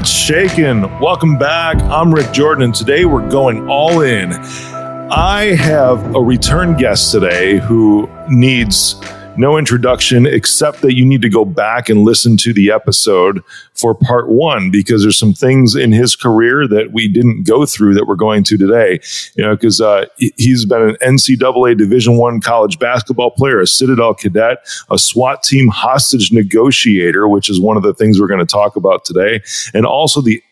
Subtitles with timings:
[0.00, 0.80] What's shaking?
[0.98, 1.76] Welcome back.
[1.82, 4.32] I'm Rick Jordan, and today we're going all in.
[4.32, 8.94] I have a return guest today who needs
[9.36, 13.42] no introduction except that you need to go back and listen to the episode
[13.74, 17.94] for part one because there's some things in his career that we didn't go through
[17.94, 19.00] that we're going to today.
[19.36, 24.14] You know, because uh, he's been an NCAA Division One college basketball player, a Citadel
[24.14, 24.58] cadet,
[24.90, 28.76] a SWAT team hostage negotiator, which is one of the things we're going to talk
[28.76, 29.40] about today,
[29.74, 30.42] and also the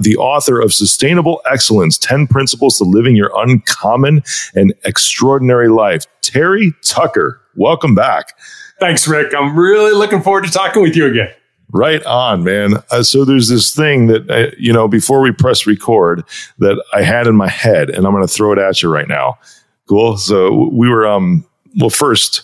[0.00, 4.22] the author of Sustainable Excellence 10 Principles to Living Your Uncommon
[4.54, 6.04] and Extraordinary Life.
[6.22, 8.38] Terry Tucker, welcome back.
[8.80, 9.34] Thanks, Rick.
[9.34, 11.30] I'm really looking forward to talking with you again.
[11.70, 12.76] Right on, man.
[12.90, 16.24] Uh, so there's this thing that, uh, you know, before we press record
[16.58, 19.08] that I had in my head, and I'm going to throw it at you right
[19.08, 19.38] now.
[19.86, 20.16] Cool.
[20.16, 21.44] So we were, um,
[21.78, 22.42] well, first,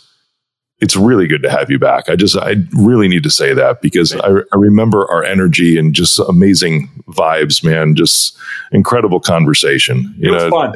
[0.80, 2.10] it's really good to have you back.
[2.10, 5.94] I just, I really need to say that because I, I, remember our energy and
[5.94, 7.94] just amazing vibes, man.
[7.94, 8.36] Just
[8.72, 10.14] incredible conversation.
[10.18, 10.74] You it was know, fun.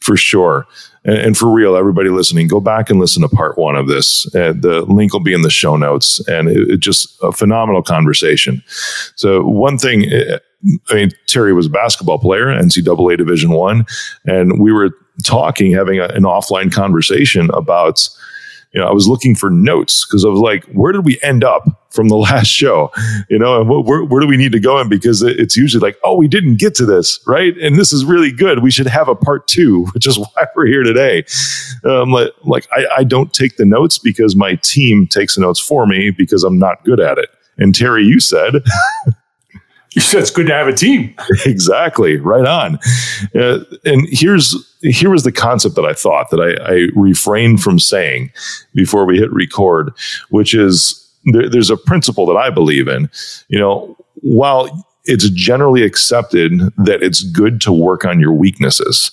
[0.00, 0.66] For sure.
[1.06, 4.26] And, and, for real, everybody listening, go back and listen to part one of this.
[4.34, 6.20] Uh, the link will be in the show notes.
[6.28, 8.62] And it, it just a phenomenal conversation.
[9.14, 10.38] So, one thing, uh,
[10.90, 13.86] I mean, Terry was a basketball player, NCAA Division One,
[14.24, 14.90] and we were
[15.22, 18.08] talking, having a, an offline conversation about
[18.76, 21.42] you know, I was looking for notes because I was like, where did we end
[21.42, 22.92] up from the last show?
[23.30, 24.90] You know, and where, where do we need to go in?
[24.90, 27.56] Because it's usually like, oh, we didn't get to this, right?
[27.56, 28.62] And this is really good.
[28.62, 31.24] We should have a part two, which is why we're here today.
[31.84, 35.58] Um, like, like I, I don't take the notes because my team takes the notes
[35.58, 37.30] for me because I'm not good at it.
[37.56, 38.56] And Terry, you said
[39.96, 41.14] it's good to have a team.
[41.46, 42.16] exactly.
[42.16, 42.78] Right on.
[43.34, 47.78] Uh, and here's here was the concept that I thought that I, I refrained from
[47.78, 48.30] saying
[48.74, 49.92] before we hit record,
[50.30, 53.10] which is there, there's a principle that I believe in.
[53.48, 59.10] You know, while it's generally accepted that it's good to work on your weaknesses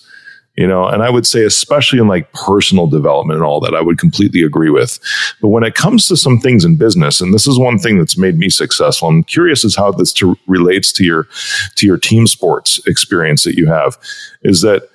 [0.55, 3.81] you know and i would say especially in like personal development and all that i
[3.81, 4.99] would completely agree with.
[5.41, 8.17] But when it comes to some things in business and this is one thing that's
[8.17, 11.27] made me successful i'm curious as how this to, relates to your
[11.75, 13.97] to your team sports experience that you have
[14.43, 14.89] is that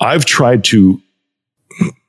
[0.00, 1.00] i've tried to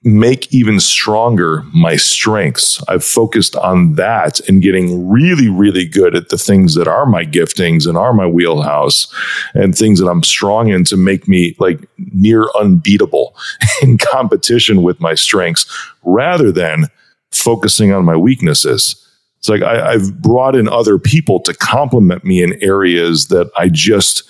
[0.03, 2.81] make even stronger my strengths.
[2.87, 7.25] I've focused on that and getting really, really good at the things that are my
[7.25, 9.13] giftings and are my wheelhouse
[9.53, 13.35] and things that I'm strong in to make me like near unbeatable
[13.81, 15.65] in competition with my strengths
[16.03, 16.85] rather than
[17.31, 19.03] focusing on my weaknesses.
[19.39, 23.69] It's like I, I've brought in other people to complement me in areas that I
[23.69, 24.23] just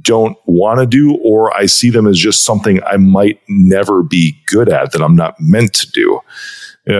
[0.00, 4.36] don't want to do, or I see them as just something I might never be
[4.46, 6.20] good at that I'm not meant to do.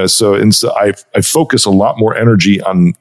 [0.07, 2.93] So and so I, I focus a lot more energy on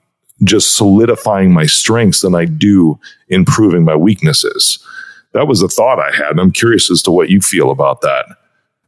[0.44, 3.00] just solidifying my strengths than I do
[3.30, 4.80] improving my weaknesses.
[5.34, 6.32] That was a thought I had.
[6.32, 8.26] And I'm curious as to what you feel about that.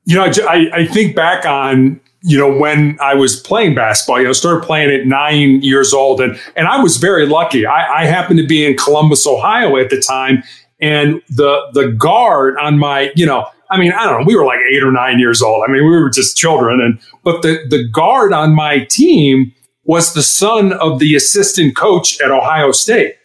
[0.05, 4.25] You know, I, I think back on you know, when I was playing basketball, you
[4.25, 7.67] know, started playing at nine years old, and and I was very lucky.
[7.67, 10.41] I, I happened to be in Columbus, Ohio at the time,
[10.79, 14.45] and the the guard on my you know I mean I don't know we were
[14.45, 17.65] like eight or nine years old I mean we were just children and but the
[17.69, 19.53] the guard on my team
[19.83, 23.15] was the son of the assistant coach at Ohio State.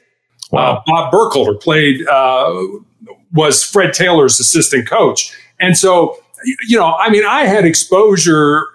[0.53, 0.77] Wow.
[0.77, 2.55] Uh, Bob Burkholder played uh,
[3.33, 6.17] was Fred Taylor's assistant coach, and so
[6.69, 8.67] you know I mean I had exposure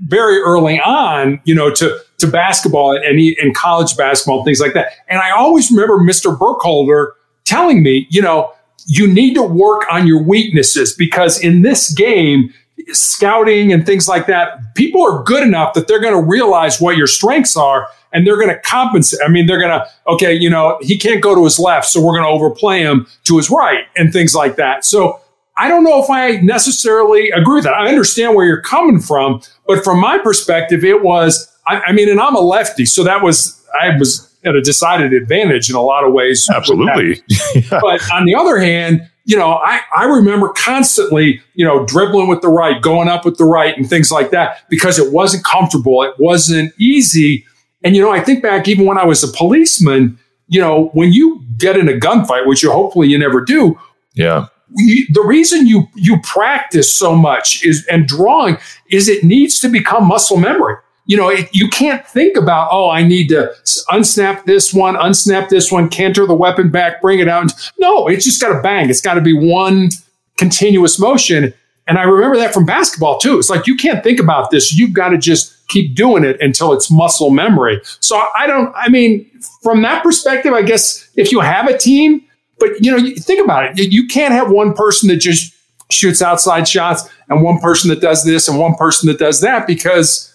[0.00, 4.92] very early on, you know, to to basketball and, and college basketball things like that.
[5.08, 6.36] And I always remember Mr.
[6.38, 8.52] Burkholder telling me, you know,
[8.86, 12.52] you need to work on your weaknesses because in this game,
[12.88, 16.96] scouting and things like that, people are good enough that they're going to realize what
[16.96, 19.20] your strengths are and they're going to compensate.
[19.24, 22.02] I mean, they're going to, okay, you know, he can't go to his left, so
[22.02, 24.84] we're going to overplay him to his right and things like that.
[24.84, 25.20] So
[25.56, 27.74] I don't know if I necessarily agree with that.
[27.74, 32.08] I understand where you're coming from, but from my perspective, it was, I, I mean,
[32.08, 35.82] and I'm a lefty, so that was, I was at a decided advantage in a
[35.82, 36.46] lot of ways.
[36.52, 37.22] Absolutely.
[37.54, 37.80] yeah.
[37.80, 42.42] But on the other hand, you know, I, I remember constantly, you know, dribbling with
[42.42, 46.02] the right, going up with the right and things like that because it wasn't comfortable.
[46.02, 47.44] It wasn't easy.
[47.82, 50.18] And, you know, I think back even when I was a policeman,
[50.48, 53.78] you know, when you get in a gunfight, which you hopefully you never do.
[54.14, 54.46] Yeah.
[54.76, 58.58] the reason you you practice so much is and drawing
[58.90, 60.76] is it needs to become muscle memory
[61.06, 63.54] you know, it, you can't think about, oh, I need to
[63.90, 67.52] unsnap this one, unsnap this one, canter the weapon back, bring it out.
[67.78, 68.88] No, it's just got to bang.
[68.88, 69.90] It's got to be one
[70.38, 71.52] continuous motion.
[71.86, 73.38] And I remember that from basketball too.
[73.38, 74.72] It's like you can't think about this.
[74.72, 77.80] You've got to just keep doing it until it's muscle memory.
[78.00, 79.30] So I don't, I mean,
[79.62, 82.24] from that perspective, I guess if you have a team,
[82.58, 85.54] but you know, think about it, you can't have one person that just
[85.90, 89.66] shoots outside shots and one person that does this and one person that does that
[89.66, 90.33] because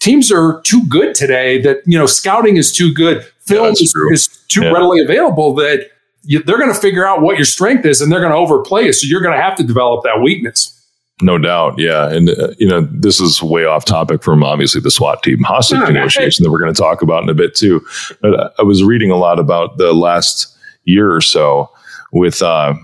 [0.00, 3.24] teams are too good today that, you know, scouting is too good.
[3.40, 4.70] Film yeah, is, is, too yeah.
[4.70, 5.90] readily available that
[6.22, 8.86] you, they're going to figure out what your strength is and they're going to overplay
[8.86, 8.94] it.
[8.94, 10.74] So you're going to have to develop that weakness.
[11.20, 14.90] No doubt, yeah, and uh, you know this is way off topic from obviously the
[14.90, 17.84] SWAT team hostage yeah, negotiation that we're going to talk about in a bit too.
[18.20, 21.70] But I was reading a lot about the last year or so
[22.12, 22.74] with uh,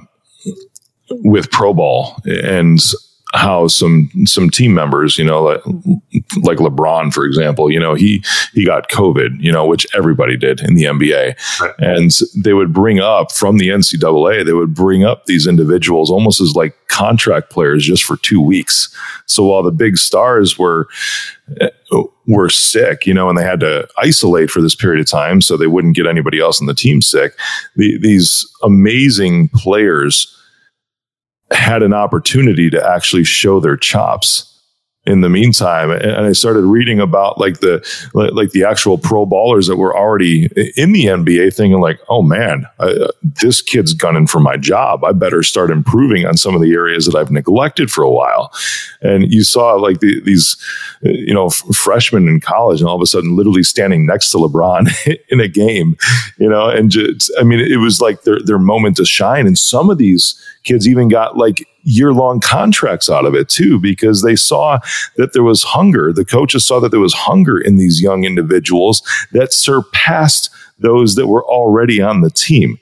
[1.11, 2.81] with pro ball and
[3.35, 5.61] how some some team members, you know, like,
[6.43, 8.23] like LeBron, for example, you know, he
[8.53, 11.75] he got COVID, you know, which everybody did in the NBA, right.
[11.79, 16.41] and they would bring up from the NCAA, they would bring up these individuals almost
[16.41, 18.95] as like contract players just for two weeks.
[19.27, 20.89] So while the big stars were
[22.27, 25.57] were sick, you know, and they had to isolate for this period of time so
[25.57, 27.37] they wouldn't get anybody else on the team sick,
[27.77, 30.31] the, these amazing players
[31.51, 34.51] had an opportunity to actually show their chops
[35.07, 35.91] in the meantime.
[35.91, 40.47] And i started reading about like the like the actual pro ballers that were already
[40.77, 45.05] in the nba thinking like oh man I, uh, this kid's gunning for my job.
[45.05, 48.51] I better start improving on some of the areas that i've neglected for a while.
[49.03, 50.57] And you saw like the, these
[51.03, 54.39] you know f- freshmen in college and all of a sudden literally standing next to
[54.39, 54.89] lebron
[55.29, 55.97] in a game
[56.39, 59.47] you know and just i mean it was like their their moment to shine.
[59.47, 63.79] And some of these kids even got like year long contracts out of it too,
[63.79, 64.81] because they saw
[65.17, 66.13] that there was hunger.
[66.13, 69.03] The coaches saw that there was hunger in these young individuals
[69.33, 72.79] that surpassed those that were already on the team.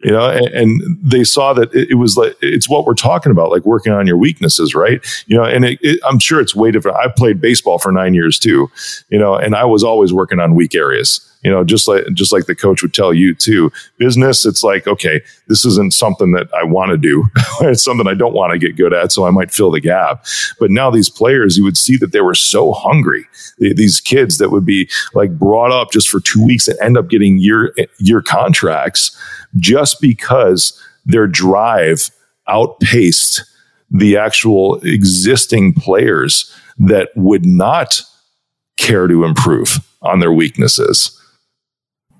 [0.00, 3.32] You know and, and, they saw that it, it, was like it's what we're talking
[3.32, 5.00] about like working on your weaknesses right?
[5.26, 6.98] You know and it, it, i'm sure it's way different.
[6.98, 8.70] I played baseball for nine years too
[9.08, 12.32] you know and i was always working on weak areas you know just like just
[12.32, 16.52] like the coach would tell you too business it's like okay this isn't something that
[16.54, 17.24] i want to do.
[17.60, 20.26] It's something i don't want to get good at so i might fill the gap.
[20.58, 23.24] But now these players you would see that they were so hungry.
[23.58, 27.08] These kids that would be like brought up just for two weeks and end up
[27.08, 29.16] getting year year contracts
[29.56, 32.10] just because their drive
[32.48, 33.44] outpaced
[33.90, 38.02] the actual existing players that would not
[38.76, 41.15] care to improve on their weaknesses.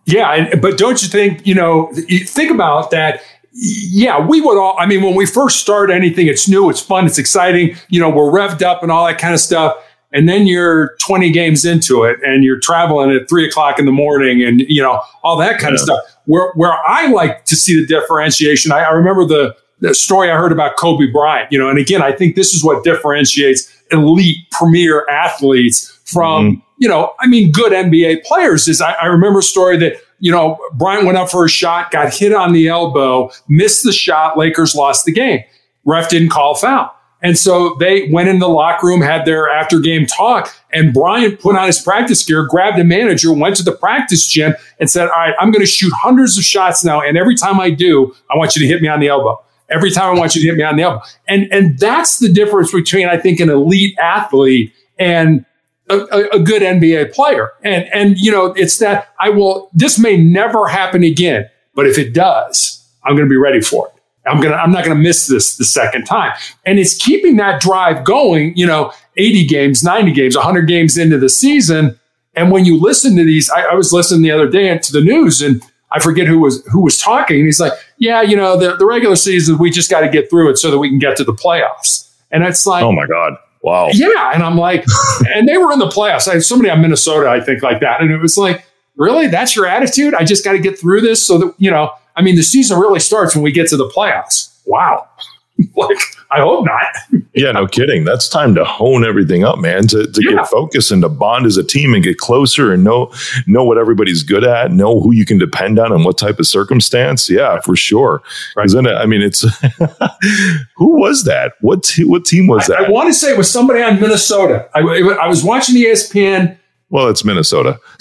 [0.06, 1.92] Yeah, but don't you think, you know,
[2.26, 3.20] think about that.
[3.52, 7.06] Yeah, we would all, I mean, when we first start anything, it's new, it's fun,
[7.06, 9.76] it's exciting, you know, we're revved up and all that kind of stuff
[10.12, 13.92] and then you're 20 games into it and you're traveling at three o'clock in the
[13.92, 15.74] morning and you know all that kind yeah.
[15.74, 19.94] of stuff where where i like to see the differentiation I, I, remember the, the
[19.94, 22.84] story i heard about kobe bryant you know and again i think this is what
[22.84, 26.65] differentiates elite premier athletes from mm-hmm.
[26.78, 30.30] You know i mean good nba players is I, I remember a story that you
[30.30, 34.36] know bryant went up for a shot got hit on the elbow missed the shot
[34.36, 35.40] lakers lost the game
[35.84, 39.80] ref didn't call foul and so they went in the locker room, had their after
[39.80, 43.72] game talk, and Bryant put on his practice gear, grabbed a manager, went to the
[43.72, 47.00] practice gym, and said, All right, I'm going to shoot hundreds of shots now.
[47.00, 49.42] And every time I do, I want you to hit me on the elbow.
[49.70, 51.02] Every time I want you to hit me on the elbow.
[51.26, 55.44] And, and that's the difference between, I think, an elite athlete and
[55.88, 57.52] a, a, good NBA player.
[57.62, 61.98] And, and, you know, it's that I will, this may never happen again, but if
[61.98, 63.92] it does, I'm going to be ready for it.
[64.26, 66.32] I'm gonna I'm not gonna miss this the second time.
[66.64, 71.16] And it's keeping that drive going, you know, 80 games, 90 games, 100 games into
[71.16, 71.98] the season.
[72.34, 75.00] And when you listen to these, I, I was listening the other day to the
[75.00, 75.62] news and
[75.92, 77.36] I forget who was who was talking.
[77.36, 80.28] And he's like, Yeah, you know, the, the regular season, we just got to get
[80.28, 82.12] through it so that we can get to the playoffs.
[82.30, 83.34] And it's like, oh my God.
[83.66, 83.88] Wow.
[83.92, 84.30] Yeah.
[84.32, 84.84] And I'm like,
[85.34, 86.28] and they were in the playoffs.
[86.28, 88.00] I had somebody on Minnesota, I think, like that.
[88.00, 89.26] And it was like, really?
[89.26, 90.14] That's your attitude?
[90.14, 92.78] I just got to get through this so that, you know, I mean, the season
[92.78, 94.56] really starts when we get to the playoffs.
[94.66, 95.08] Wow.
[95.76, 95.98] like,
[96.30, 97.22] I hope not.
[97.34, 98.04] yeah, no kidding.
[98.04, 100.36] That's time to hone everything up, man, to, to yeah.
[100.36, 103.12] get focused and to bond as a team and get closer and know
[103.46, 106.46] know what everybody's good at, know who you can depend on and what type of
[106.46, 107.30] circumstance.
[107.30, 108.22] Yeah, for sure.
[108.54, 108.84] Because right.
[108.84, 109.42] then, I mean, it's
[110.76, 111.52] who was that?
[111.60, 112.80] What, te- what team was that?
[112.80, 114.68] I, I want to say it was somebody on Minnesota.
[114.74, 116.58] I, I was watching ESPN.
[116.90, 117.80] Well, it's Minnesota.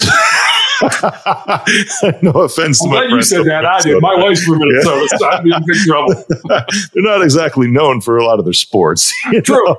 [2.22, 3.64] no offense I'm to my you said that.
[3.64, 4.00] I did.
[4.02, 5.18] My wife's from Minnesota, yeah.
[5.18, 6.14] so I'm in big trouble.
[6.92, 9.14] They're not exactly known for a lot of their sports.
[9.42, 9.76] True.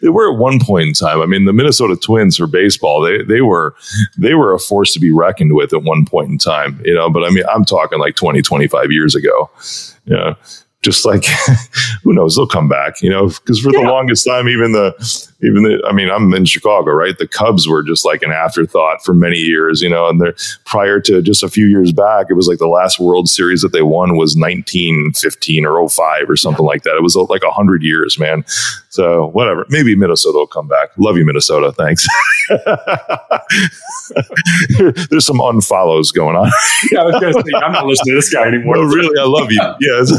[0.00, 1.20] they were at one point in time.
[1.20, 3.74] I mean, the Minnesota Twins for baseball, they they were
[4.18, 6.80] they were a force to be reckoned with at one point in time.
[6.84, 9.50] You know, but I mean, I'm talking like 20, 25 years ago.
[10.04, 10.34] Yeah.
[10.82, 11.24] just like
[12.04, 13.80] who knows they'll come back you know because for yeah.
[13.80, 14.94] the longest time even the
[15.42, 17.18] even the i mean i'm in chicago right?
[17.18, 21.00] The cubs were just like an afterthought for many years you know and they're prior
[21.00, 23.82] to just a few years back it was like the last world series that they
[23.82, 26.96] won was 1915 or 05 or something like that.
[26.96, 28.44] It was uh, like 100 years man.
[28.88, 29.66] So whatever.
[29.68, 30.90] Maybe minnesota will come back.
[30.96, 31.72] Love you minnesota.
[31.72, 32.06] Thanks.
[35.10, 36.50] There's some unfollows going on.
[36.90, 38.76] Yeah i was gonna say i'm not listening to this guy anymore.
[38.76, 39.60] No, really i love you.
[39.80, 40.10] Yes.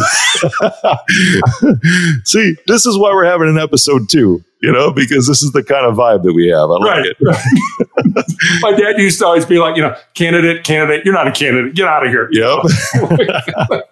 [2.26, 5.64] See, this is why we're having an episode two, you know, because this is the
[5.64, 6.70] kind of vibe that we have.
[6.70, 7.18] I like right, it.
[7.22, 8.26] Right.
[8.62, 11.76] My dad used to always be like, you know, candidate, candidate, you're not a candidate,
[11.76, 12.30] get out of here.
[12.32, 12.60] Yep.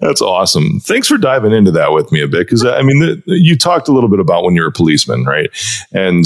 [0.00, 0.80] That's awesome.
[0.80, 2.48] Thanks for diving into that with me a bit.
[2.48, 5.24] Cause uh, I mean, the, you talked a little bit about when you're a policeman,
[5.24, 5.50] right?
[5.92, 6.24] And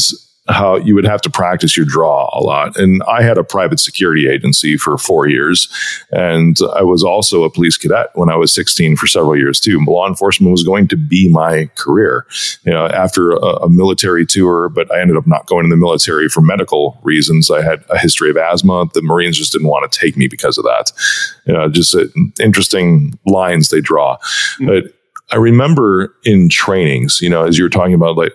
[0.48, 2.76] how you would have to practice your draw a lot.
[2.78, 5.68] And I had a private security agency for four years.
[6.10, 9.78] And I was also a police cadet when I was 16 for several years too.
[9.86, 12.26] Law enforcement was going to be my career.
[12.64, 15.76] You know, after a, a military tour, but I ended up not going in the
[15.76, 17.50] military for medical reasons.
[17.50, 18.88] I had a history of asthma.
[18.94, 20.92] The Marines just didn't want to take me because of that.
[21.46, 22.06] You know, just uh,
[22.40, 24.16] interesting lines they draw.
[24.16, 24.66] Mm-hmm.
[24.66, 24.97] But
[25.30, 28.32] I remember in trainings, you know, as you were talking about like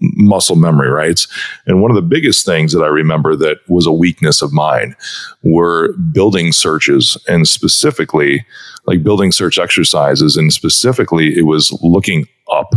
[0.00, 1.20] muscle memory, right?
[1.66, 4.94] And one of the biggest things that I remember that was a weakness of mine
[5.42, 8.44] were building searches and specifically
[8.86, 10.36] like building search exercises.
[10.36, 12.74] And specifically, it was looking up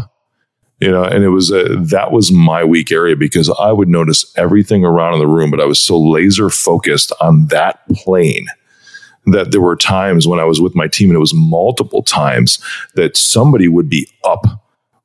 [0.80, 4.32] you know and it was a, that was my weak area because i would notice
[4.38, 8.48] everything around in the room but i was so laser focused on that plane
[9.34, 12.60] that there were times when I was with my team, and it was multiple times
[12.96, 14.46] that somebody would be up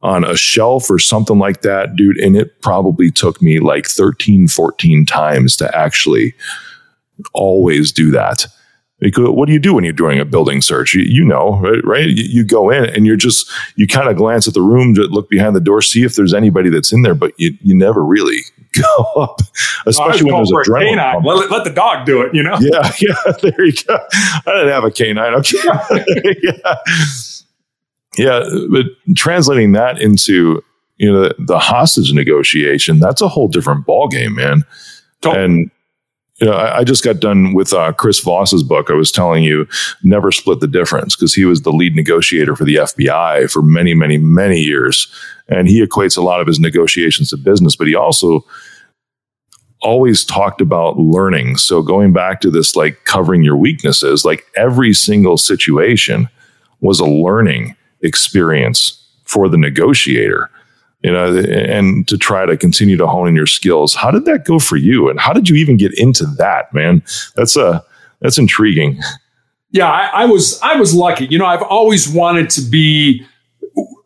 [0.03, 2.19] on a shelf or something like that, dude.
[2.19, 6.35] And it probably took me like 13, 14 times to actually
[7.33, 8.47] always do that.
[8.99, 10.95] Because what do you do when you're doing a building search?
[10.95, 11.85] You, you know, right?
[11.85, 12.09] right?
[12.09, 15.29] You, you, go in and you're just, you kind of glance at the room, look
[15.29, 18.39] behind the door, see if there's anybody that's in there, but you, you never really
[18.81, 19.41] go up,
[19.87, 21.25] especially when there's a adrenaline.
[21.25, 22.57] Let, let, the dog do it, you know?
[22.61, 23.99] Yeah, yeah, there you go.
[24.15, 25.35] I didn't have a canine.
[25.35, 25.59] Okay.
[26.43, 26.75] yeah.
[28.17, 28.87] yeah, but
[29.17, 30.63] translating that into,
[30.97, 34.63] you know, the, the hostage negotiation, that's a whole different ballgame, man.
[35.21, 35.45] Totally.
[35.45, 35.71] And
[36.47, 38.91] know, I, I, just got done with uh, Chris Voss's book.
[38.91, 39.67] I was telling you,
[40.03, 43.95] never split the difference because he was the lead negotiator for the FBI for many,
[43.95, 45.07] many, many years,
[45.49, 47.77] and he equates a lot of his negotiations to business.
[47.77, 48.45] But he also
[49.83, 51.57] always talked about learning.
[51.57, 56.29] So going back to this, like covering your weaknesses, like every single situation
[56.81, 60.51] was a learning experience for the negotiator
[61.03, 63.95] you know, and to try to continue to hone in your skills.
[63.95, 65.09] How did that go for you?
[65.09, 67.03] And how did you even get into that, man?
[67.35, 67.81] That's a, uh,
[68.21, 69.01] that's intriguing.
[69.73, 71.27] Yeah, I, I was, I was lucky.
[71.27, 73.27] You know, I've always wanted to be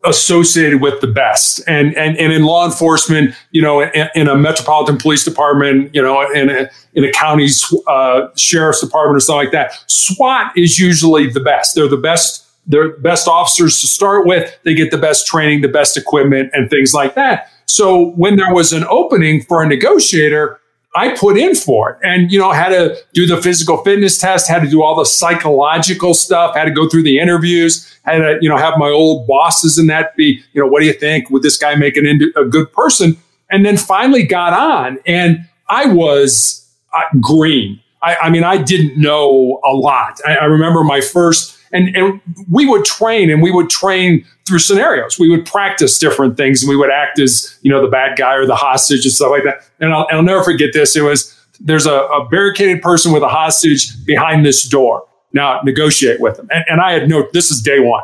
[0.05, 4.35] associated with the best and and, and in law enforcement you know in, in a
[4.35, 7.49] metropolitan police department you know in a, in a county
[7.87, 12.46] uh, sheriff's department or something like that swat is usually the best they're the best
[12.67, 14.55] they're best officers to start with.
[14.63, 17.49] They get the best training, the best equipment, and things like that.
[17.65, 20.59] So when there was an opening for a negotiator,
[20.95, 24.47] I put in for it and, you know, had to do the physical fitness test,
[24.47, 28.37] had to do all the psychological stuff, had to go through the interviews, had to,
[28.41, 31.29] you know, have my old bosses and that be, you know, what do you think?
[31.29, 33.15] Would this guy make an a good person?
[33.49, 37.79] And then finally got on and I was uh, green.
[38.01, 40.19] I, I, mean, I didn't know a lot.
[40.25, 44.59] I, I remember my first and, and we would train and we would train through
[44.59, 45.19] scenarios.
[45.19, 48.35] We would practice different things and we would act as, you know, the bad guy
[48.35, 49.63] or the hostage and stuff like that.
[49.79, 50.95] And I'll, I'll never forget this.
[50.95, 55.05] It was, there's a, a, barricaded person with a hostage behind this door.
[55.33, 56.47] Now negotiate with them.
[56.51, 58.03] And, and I had no, this is day one.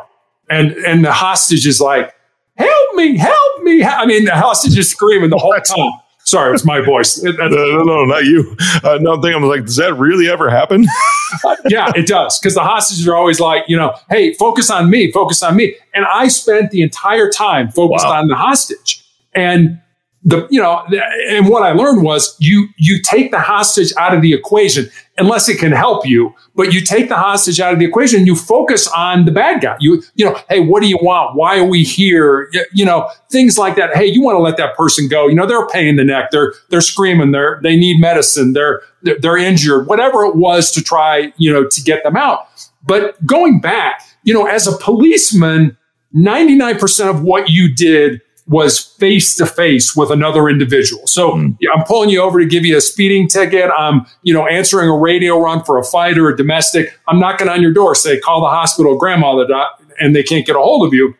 [0.50, 2.14] And, and the hostage is like,
[2.56, 3.82] help me, help me.
[3.82, 5.92] I mean, the hostage is screaming the whole time.
[6.24, 7.22] Sorry, it's my voice.
[7.22, 8.56] no, no, no, not you.
[8.82, 10.86] Uh, no, I'm thinking, I'm like, does that really ever happen?
[11.68, 12.38] yeah, it does.
[12.38, 15.76] Because the hostages are always like, you know, hey, focus on me, focus on me.
[15.92, 18.20] And I spent the entire time focused wow.
[18.20, 19.04] on the hostage.
[19.34, 19.80] And
[20.24, 20.82] the you know
[21.28, 24.88] and what i learned was you you take the hostage out of the equation
[25.18, 28.36] unless it can help you but you take the hostage out of the equation you
[28.36, 29.76] focus on the bad guy.
[29.80, 31.36] You you know hey what do you want?
[31.36, 32.50] Why are we here?
[32.72, 33.96] You know things like that.
[33.96, 35.26] Hey you want to let that person go?
[35.26, 36.30] You know they're in the neck.
[36.30, 37.32] They're they're screaming.
[37.32, 38.52] They're they need medicine.
[38.52, 39.86] They're, they're injured.
[39.86, 42.46] Whatever it was to try you know to get them out.
[42.86, 45.76] But going back you know as a policeman
[46.14, 51.06] 99% of what you did was face to face with another individual.
[51.06, 51.56] So mm.
[51.74, 53.70] I'm pulling you over to give you a speeding ticket.
[53.76, 56.98] I'm, you know, answering a radio run for a fight or a domestic.
[57.08, 60.44] I'm knocking on your door, say, call the hospital, grandma, the doc, and they can't
[60.44, 61.14] get a hold of you.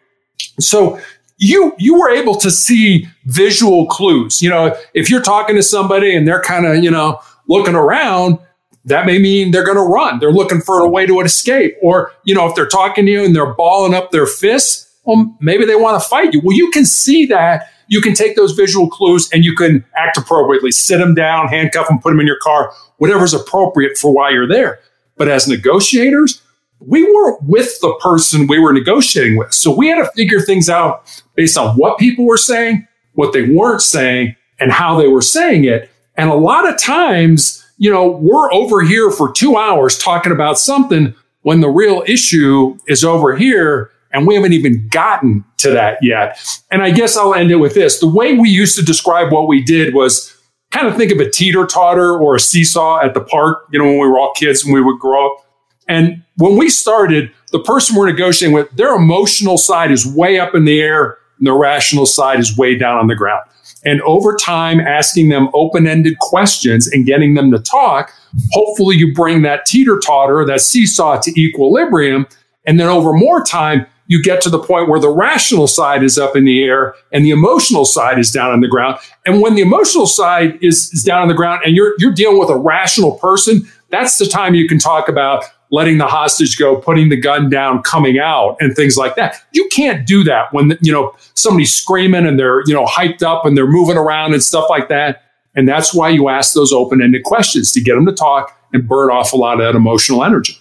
[0.60, 1.00] So
[1.38, 4.42] you you were able to see visual clues.
[4.42, 8.38] You know, if you're talking to somebody and they're kind of, you know, looking around,
[8.84, 10.18] that may mean they're going to run.
[10.18, 11.74] They're looking for a way to escape.
[11.82, 15.36] Or, you know, if they're talking to you and they're balling up their fists, well,
[15.40, 16.40] maybe they want to fight you.
[16.42, 17.70] Well, you can see that.
[17.88, 20.70] You can take those visual clues and you can act appropriately.
[20.70, 24.48] Sit them down, handcuff them, put them in your car, whatever's appropriate for why you're
[24.48, 24.80] there.
[25.16, 26.42] But as negotiators,
[26.80, 29.52] we weren't with the person we were negotiating with.
[29.52, 33.42] So we had to figure things out based on what people were saying, what they
[33.42, 35.90] weren't saying, and how they were saying it.
[36.16, 40.58] And a lot of times, you know, we're over here for two hours talking about
[40.58, 45.98] something when the real issue is over here and we haven't even gotten to that
[46.00, 46.40] yet.
[46.70, 47.98] And I guess I'll end it with this.
[47.98, 50.34] The way we used to describe what we did was
[50.70, 53.84] kind of think of a teeter totter or a seesaw at the park, you know,
[53.84, 55.44] when we were all kids and we would grow up.
[55.88, 60.54] And when we started, the person we're negotiating with, their emotional side is way up
[60.54, 63.42] in the air and their rational side is way down on the ground.
[63.84, 68.12] And over time, asking them open ended questions and getting them to talk,
[68.52, 72.26] hopefully you bring that teeter totter, that seesaw to equilibrium.
[72.64, 76.18] And then over more time, you get to the point where the rational side is
[76.18, 78.98] up in the air and the emotional side is down on the ground.
[79.24, 82.38] And when the emotional side is, is down on the ground and you're, you're dealing
[82.38, 86.76] with a rational person, that's the time you can talk about letting the hostage go,
[86.76, 89.36] putting the gun down, coming out, and things like that.
[89.52, 93.44] You can't do that when you know somebody's screaming and they're you know hyped up
[93.44, 95.22] and they're moving around and stuff like that.
[95.56, 99.10] And that's why you ask those open-ended questions to get them to talk and burn
[99.10, 100.58] off a lot of that emotional energy.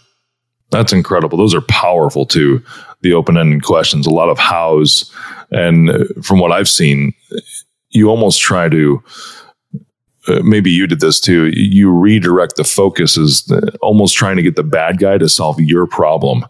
[0.70, 1.38] That's incredible.
[1.38, 2.64] Those are powerful too.
[3.04, 5.12] The open-ended questions, a lot of hows,
[5.52, 5.92] and
[6.24, 7.14] from what I've seen,
[7.92, 9.04] you almost try to
[10.28, 11.52] uh, maybe you did this too.
[11.54, 15.86] You redirect the focus as almost trying to get the bad guy to solve your
[15.86, 16.46] problem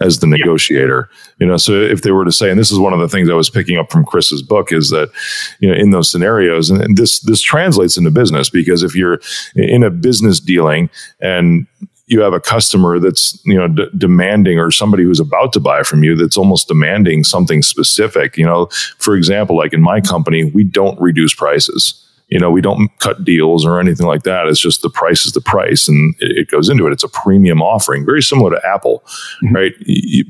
[0.00, 1.08] as the negotiator.
[1.10, 1.30] Yeah.
[1.40, 3.30] You know, so if they were to say, and this is one of the things
[3.30, 5.10] I was picking up from Chris's book, is that
[5.60, 9.20] you know in those scenarios, and, and this this translates into business because if you're
[9.54, 11.66] in a business dealing and
[12.06, 15.82] you have a customer that's you know d- demanding or somebody who's about to buy
[15.82, 18.66] from you that's almost demanding something specific you know
[18.98, 23.24] for example like in my company we don't reduce prices you know, we don't cut
[23.24, 24.48] deals or anything like that.
[24.48, 26.92] It's just the price is the price and it, goes into it.
[26.92, 29.04] It's a premium offering, very similar to Apple,
[29.44, 29.54] mm-hmm.
[29.54, 29.72] right?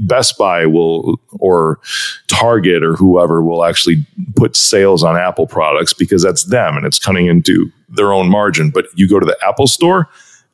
[0.00, 1.80] Best Buy will, or
[2.26, 6.98] Target or whoever will actually put sales on Apple products because that's them and it's
[6.98, 8.68] cutting into their own margin.
[8.70, 10.06] But you go to the Apple store,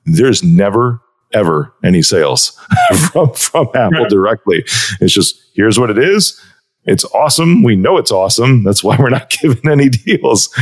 [0.07, 1.01] there's never
[1.33, 2.59] ever any sales
[3.13, 4.65] from, from Apple directly.
[5.01, 6.41] It's just here's what it is
[6.85, 7.63] it's awesome.
[7.63, 8.65] We know it's awesome.
[8.65, 10.55] That's why we're not giving any deals,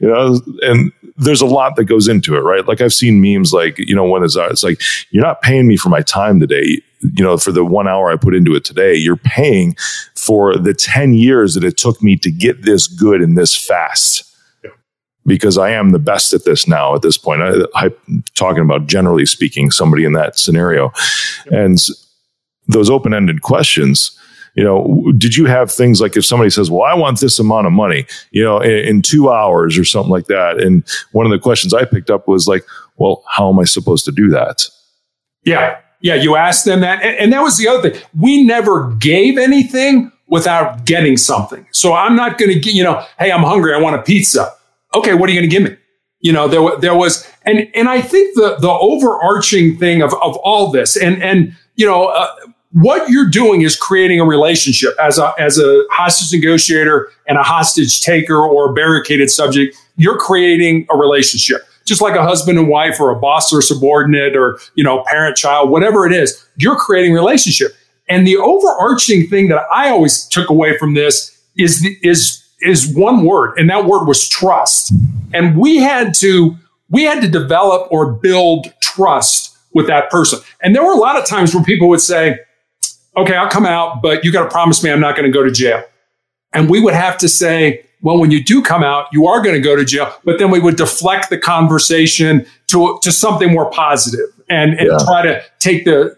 [0.00, 2.66] you know, and there's a lot that goes into it, right?
[2.66, 4.80] Like I've seen memes like, you know, when it's, uh, it's like,
[5.10, 6.80] you're not paying me for my time today.
[7.00, 9.74] You know, for the one hour I put into it today, you're paying
[10.14, 14.31] for the 10 years that it took me to get this good and this fast
[15.26, 17.42] because I am the best at this now at this point.
[17.42, 20.92] I, am talking about generally speaking, somebody in that scenario.
[21.50, 21.78] And
[22.68, 24.18] those open ended questions,
[24.54, 27.66] you know, did you have things like if somebody says, well, I want this amount
[27.66, 30.60] of money, you know, in, in, two hours or something like that.
[30.60, 32.64] And one of the questions I picked up was like,
[32.96, 34.68] well, how am I supposed to do that?
[35.44, 35.78] Yeah.
[36.00, 36.16] Yeah.
[36.16, 37.02] You asked them that.
[37.02, 38.02] And, and that was the other thing.
[38.18, 41.66] We never gave anything without getting something.
[41.70, 43.74] So I'm not going to get, you know, hey, I'm hungry.
[43.74, 44.52] I want a pizza.
[44.94, 45.14] Okay.
[45.14, 45.76] What are you going to give me?
[46.20, 50.36] You know, there, there was, and, and I think the, the overarching thing of, of
[50.36, 52.28] all this and, and, you know, uh,
[52.74, 57.42] what you're doing is creating a relationship as a, as a hostage negotiator and a
[57.42, 59.76] hostage taker or a barricaded subject.
[59.96, 64.36] You're creating a relationship, just like a husband and wife or a boss or subordinate
[64.36, 67.72] or, you know, parent child, whatever it is, you're creating relationship.
[68.08, 72.94] And the overarching thing that I always took away from this is, the, is, is
[72.94, 74.92] one word, and that word was trust.
[75.34, 76.56] And we had to,
[76.90, 80.40] we had to develop or build trust with that person.
[80.62, 82.38] And there were a lot of times where people would say,
[83.16, 85.42] okay, I'll come out, but you got to promise me I'm not going to go
[85.42, 85.84] to jail.
[86.52, 89.54] And we would have to say, well, when you do come out, you are going
[89.54, 90.12] to go to jail.
[90.24, 94.98] But then we would deflect the conversation to, to something more positive and, and yeah.
[95.06, 96.14] try to take the,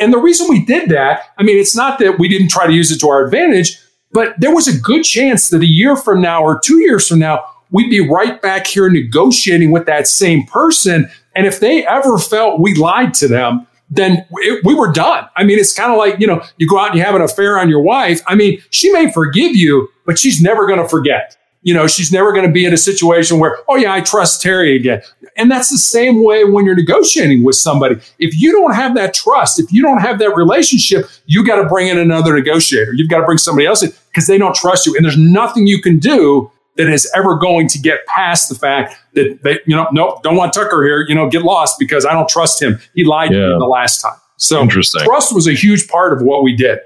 [0.00, 2.72] and the reason we did that, I mean, it's not that we didn't try to
[2.72, 3.78] use it to our advantage,
[4.16, 7.18] but there was a good chance that a year from now or two years from
[7.18, 11.10] now, we'd be right back here negotiating with that same person.
[11.34, 15.26] And if they ever felt we lied to them, then it, we were done.
[15.36, 17.20] I mean, it's kind of like, you know, you go out and you have an
[17.20, 18.22] affair on your wife.
[18.26, 21.36] I mean, she may forgive you, but she's never going to forget.
[21.60, 24.40] You know, she's never going to be in a situation where, oh, yeah, I trust
[24.40, 25.02] Terry again.
[25.36, 27.96] And that's the same way when you're negotiating with somebody.
[28.18, 31.68] If you don't have that trust, if you don't have that relationship, you got to
[31.68, 32.94] bring in another negotiator.
[32.94, 34.96] You've got to bring somebody else in because they don't trust you.
[34.96, 38.96] And there's nothing you can do that is ever going to get past the fact
[39.14, 42.12] that they, you know, nope, don't want Tucker here, you know, get lost because I
[42.12, 42.78] don't trust him.
[42.94, 43.40] He lied yeah.
[43.40, 44.16] to me the last time.
[44.36, 44.60] So
[45.04, 46.80] trust was a huge part of what we did.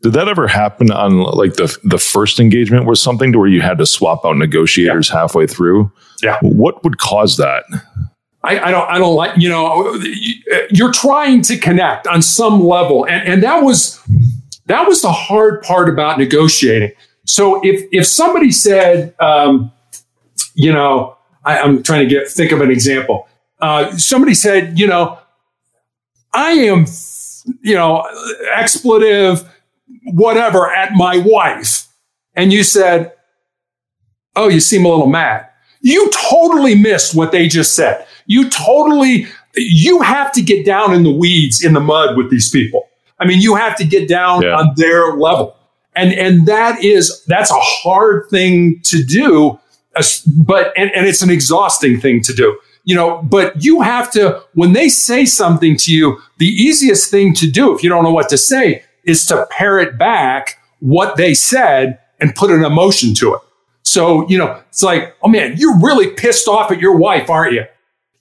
[0.00, 3.60] Did that ever happen on like the the first engagement was something to where you
[3.60, 5.20] had to swap out negotiators yeah.
[5.20, 5.90] halfway through?
[6.22, 6.38] Yeah.
[6.40, 7.64] What would cause that?
[8.44, 10.00] I, I, don't I don't like you know
[10.70, 14.00] you're trying to connect on some level and and that was
[14.66, 16.92] that was the hard part about negotiating.
[17.24, 19.72] So if if somebody said um,
[20.54, 23.26] you know I, am trying to get think of an example.
[23.60, 25.18] Uh, somebody said you know
[26.32, 26.86] I am
[27.62, 28.06] you know
[28.54, 29.44] expletive
[30.12, 31.86] whatever at my wife,
[32.34, 33.12] and you said,
[34.36, 35.48] Oh, you seem a little mad.
[35.80, 38.06] You totally missed what they just said.
[38.26, 42.48] You totally, you have to get down in the weeds, in the mud with these
[42.48, 42.88] people.
[43.18, 44.54] I mean, you have to get down yeah.
[44.54, 45.56] on their level.
[45.96, 49.58] And, and that is, that's a hard thing to do,
[49.96, 50.04] uh,
[50.36, 52.56] but, and, and it's an exhausting thing to do
[52.88, 57.34] you know, but you have to, when they say something to you, the easiest thing
[57.34, 61.34] to do, if you don't know what to say, is to parrot back what they
[61.34, 63.40] said and put an emotion to it.
[63.82, 67.54] So, you know, it's like, oh man, you're really pissed off at your wife, aren't
[67.54, 67.64] you?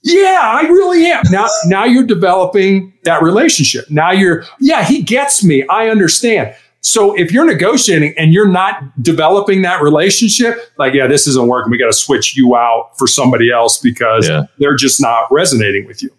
[0.03, 1.23] Yeah, I really am.
[1.29, 3.89] Now, now you're developing that relationship.
[3.89, 5.67] Now you're, yeah, he gets me.
[5.67, 6.55] I understand.
[6.81, 11.71] So if you're negotiating and you're not developing that relationship, like, yeah, this isn't working.
[11.71, 14.43] We got to switch you out for somebody else because yeah.
[14.59, 16.11] they're just not resonating with you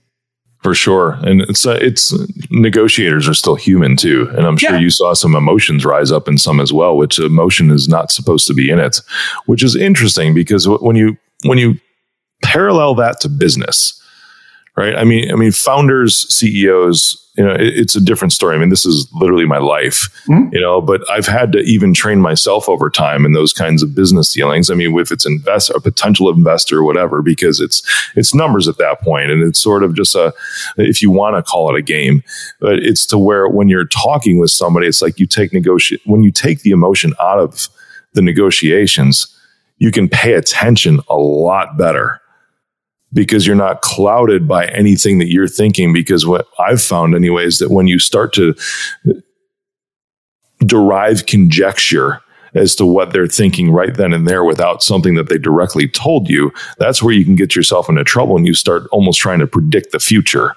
[0.62, 1.12] for sure.
[1.22, 2.14] And it's uh, it's
[2.50, 4.78] negotiators are still human too, and I'm sure yeah.
[4.78, 8.46] you saw some emotions rise up in some as well, which emotion is not supposed
[8.48, 9.00] to be in it,
[9.46, 11.78] which is interesting because when you when you
[12.42, 14.02] parallel that to business,
[14.78, 14.96] right?
[14.96, 18.56] I mean, I mean, founders, CEOs you know, it, it's a different story.
[18.56, 20.52] I mean, this is literally my life, mm-hmm.
[20.52, 23.94] you know, but I've had to even train myself over time in those kinds of
[23.94, 24.70] business dealings.
[24.70, 27.80] I mean, if it's invest a potential investor or whatever, because it's,
[28.16, 30.34] it's numbers at that point, And it's sort of just a,
[30.78, 32.24] if you want to call it a game,
[32.60, 36.24] but it's to where when you're talking with somebody, it's like you take negotiate, when
[36.24, 37.68] you take the emotion out of
[38.14, 39.32] the negotiations,
[39.76, 42.20] you can pay attention a lot better
[43.12, 45.92] because you're not clouded by anything that you're thinking.
[45.92, 48.54] Because what I've found, anyways, is that when you start to
[50.60, 52.20] derive conjecture
[52.54, 56.28] as to what they're thinking right then and there without something that they directly told
[56.28, 59.46] you, that's where you can get yourself into trouble and you start almost trying to
[59.46, 60.54] predict the future.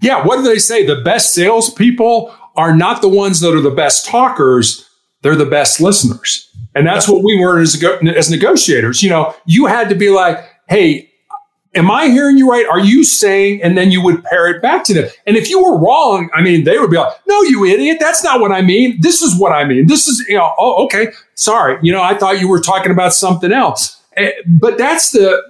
[0.00, 0.24] Yeah.
[0.24, 0.86] What do they say?
[0.86, 4.88] The best salespeople are not the ones that are the best talkers,
[5.22, 6.44] they're the best listeners.
[6.74, 7.82] And that's what we were as,
[8.16, 9.02] as negotiators.
[9.02, 11.07] You know, you had to be like, hey,
[11.78, 12.66] Am I hearing you right?
[12.66, 15.08] Are you saying, and then you would pair it back to them.
[15.26, 17.98] And if you were wrong, I mean, they would be like, no, you idiot.
[18.00, 19.00] That's not what I mean.
[19.00, 19.86] This is what I mean.
[19.86, 21.12] This is, you know, oh, okay.
[21.34, 21.78] Sorry.
[21.82, 24.02] You know, I thought you were talking about something else.
[24.16, 25.40] Eh, but that's the,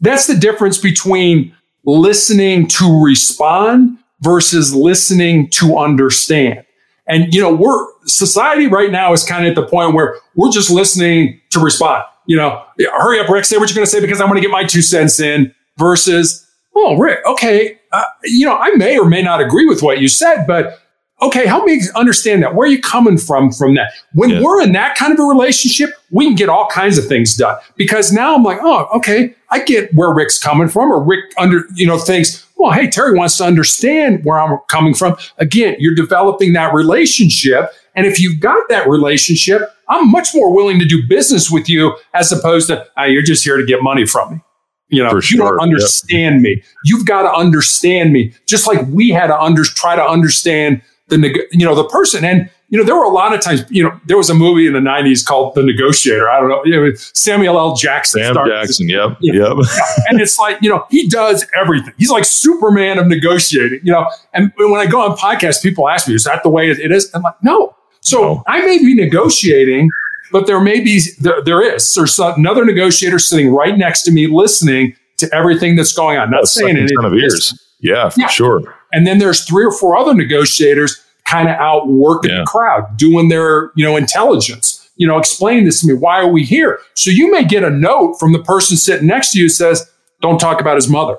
[0.00, 6.64] that's the difference between listening to respond versus listening to understand.
[7.06, 10.50] And, you know, we're, society right now is kind of at the point where we're
[10.50, 12.62] just listening to respond you know,
[12.98, 14.62] hurry up, Rick, say what you're going to say because I want to get my
[14.62, 19.40] two cents in versus, oh, Rick, okay, uh, you know, I may or may not
[19.40, 20.78] agree with what you said, but
[21.22, 22.54] okay, help me understand that.
[22.54, 23.92] Where are you coming from from that?
[24.12, 24.42] When yeah.
[24.42, 27.56] we're in that kind of a relationship, we can get all kinds of things done
[27.76, 31.64] because now I'm like, oh, okay, I get where Rick's coming from, or Rick under,
[31.74, 35.16] you know, thinks, well, hey, Terry wants to understand where I'm coming from.
[35.38, 37.70] Again, you're developing that relationship.
[37.98, 41.96] And if you've got that relationship, I'm much more willing to do business with you
[42.14, 44.40] as opposed to, oh, you're just here to get money from me.
[44.88, 46.42] You know, you don't understand yep.
[46.42, 46.62] me.
[46.84, 51.46] You've got to understand me, just like we had to under, try to understand the
[51.50, 52.24] you know the person.
[52.24, 53.64] And you know, there were a lot of times.
[53.68, 56.30] You know, there was a movie in the '90s called The Negotiator.
[56.30, 57.74] I don't know, you know Samuel L.
[57.74, 58.22] Jackson.
[58.22, 58.88] Sam Jackson.
[58.88, 59.18] Yep.
[59.20, 59.66] You know, yep.
[60.08, 61.94] and it's like you know he does everything.
[61.98, 63.80] He's like Superman of negotiating.
[63.82, 66.70] You know, and when I go on podcasts, people ask me, "Is that the way
[66.70, 67.74] it is?" I'm like, no.
[68.08, 68.42] So no.
[68.46, 69.90] I may be negotiating,
[70.32, 74.26] but there may be there, there is there's another negotiator sitting right next to me,
[74.26, 76.30] listening to everything that's going on.
[76.30, 77.04] Not saying anything.
[77.04, 77.58] Of ears.
[77.80, 78.28] Yeah, for yeah.
[78.28, 78.74] sure.
[78.92, 82.40] And then there's three or four other negotiators kind of out working yeah.
[82.40, 84.88] the crowd, doing their you know intelligence.
[84.96, 85.94] You know, explain this to me.
[85.94, 86.80] Why are we here?
[86.94, 89.88] So you may get a note from the person sitting next to you says,
[90.20, 91.18] "Don't talk about his mother."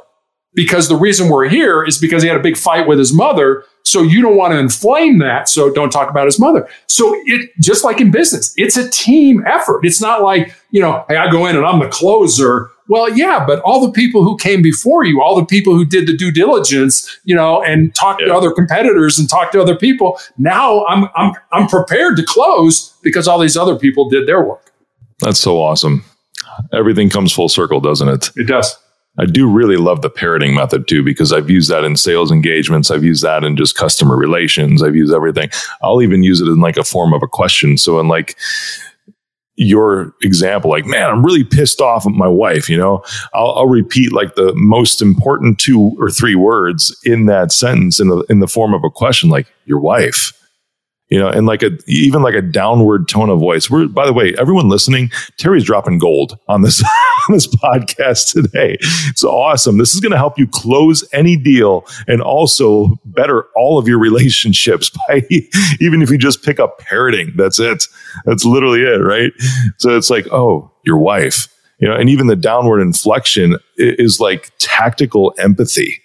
[0.54, 3.64] Because the reason we're here is because he had a big fight with his mother.
[3.84, 5.48] So you don't want to inflame that.
[5.48, 6.68] So don't talk about his mother.
[6.88, 9.86] So it just like in business, it's a team effort.
[9.86, 12.72] It's not like, you know, hey, I go in and I'm the closer.
[12.88, 16.08] Well, yeah, but all the people who came before you, all the people who did
[16.08, 18.30] the due diligence, you know, and talked yeah.
[18.30, 22.96] to other competitors and talked to other people, now I'm I'm I'm prepared to close
[23.04, 24.72] because all these other people did their work.
[25.20, 26.04] That's so awesome.
[26.74, 28.32] Everything comes full circle, doesn't it?
[28.36, 28.76] It does.
[29.20, 32.90] I do really love the parroting method too, because I've used that in sales engagements.
[32.90, 34.82] I've used that in just customer relations.
[34.82, 35.50] I've used everything.
[35.82, 37.78] I'll even use it in like a form of a question.
[37.78, 38.38] So in like,
[39.62, 42.70] your example, like, man, I'm really pissed off at my wife.
[42.70, 43.04] You know,
[43.34, 48.08] I'll, I'll, repeat like the most important two or three words in that sentence in
[48.08, 50.32] the in the form of a question, like your wife
[51.10, 53.70] you know, and like a even like a downward tone of voice.
[53.70, 56.84] We're by the way, everyone listening, Terry's dropping gold on this
[57.30, 58.78] on this podcast today.
[59.08, 59.80] It's awesome.
[59.80, 64.00] This is going to help you close any deal and also better all of your
[64.00, 65.24] relationships by
[65.80, 67.34] even if you just pick up parroting.
[67.36, 67.86] That's it.
[68.26, 69.32] That's literally it, right?
[69.78, 71.48] So it's like, oh, your wife,
[71.80, 76.02] you know, and even the downward inflection is like tactical empathy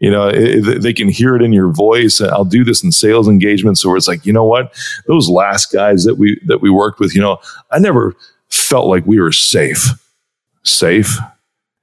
[0.00, 2.90] you know it, they can hear it in your voice uh, i'll do this in
[2.90, 4.74] sales engagements where it's like you know what
[5.06, 7.38] those last guys that we that we worked with you know
[7.70, 8.14] i never
[8.48, 9.90] felt like we were safe
[10.64, 11.16] safe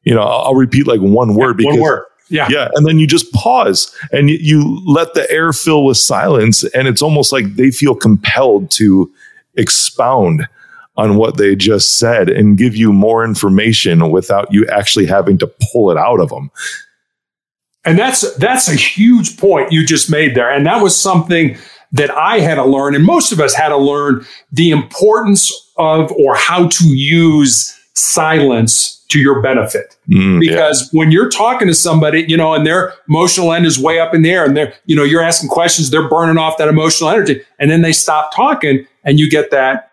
[0.04, 2.48] you know i'll, I'll repeat like one word because one word yeah.
[2.50, 2.68] Yeah.
[2.76, 6.64] And then you just pause and you, you, let the air fill with silence.
[6.66, 9.10] And it's almost like they feel compelled to
[9.56, 10.48] expound
[10.98, 15.50] on what they just said and give you more information without you actually having to
[15.72, 16.50] pull it out of them.
[17.88, 20.52] And that's that's a huge point you just made there.
[20.52, 21.58] And that was something
[21.94, 26.12] that I had to learn, and most of us had to learn the importance of
[26.12, 29.96] or how to use silence to your benefit.
[30.10, 31.00] Mm, because yeah.
[31.00, 34.22] when you're talking to somebody, you know, and their emotional end is way up in
[34.22, 37.42] the air and they're, you know, you're asking questions, they're burning off that emotional energy,
[37.58, 39.92] and then they stop talking and you get that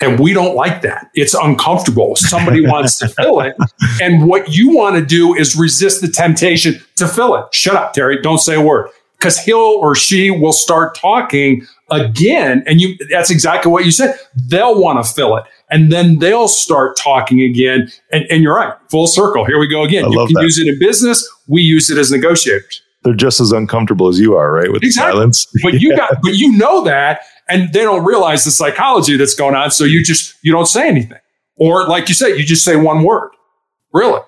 [0.00, 1.10] and we don't like that.
[1.14, 2.14] It's uncomfortable.
[2.16, 3.56] Somebody wants to fill it.
[4.00, 7.52] And what you want to do is resist the temptation to fill it.
[7.52, 8.22] Shut up, Terry.
[8.22, 8.90] Don't say a word.
[9.18, 12.62] Because he'll or she will start talking again.
[12.66, 14.16] And you that's exactly what you said.
[14.36, 15.44] They'll want to fill it.
[15.70, 17.90] And then they'll start talking again.
[18.12, 18.74] And, and you're right.
[18.90, 19.44] Full circle.
[19.44, 20.04] Here we go again.
[20.04, 20.42] I you can that.
[20.42, 21.28] use it in business.
[21.48, 22.82] We use it as negotiators.
[23.02, 24.70] They're just as uncomfortable as you are, right?
[24.70, 25.18] With exactly.
[25.18, 25.46] silence.
[25.62, 29.54] But you got but you know that and they don't realize the psychology that's going
[29.54, 29.70] on.
[29.70, 31.18] So you just, you don't say anything.
[31.56, 33.30] Or like you said, you just say one word.
[33.92, 34.20] Really?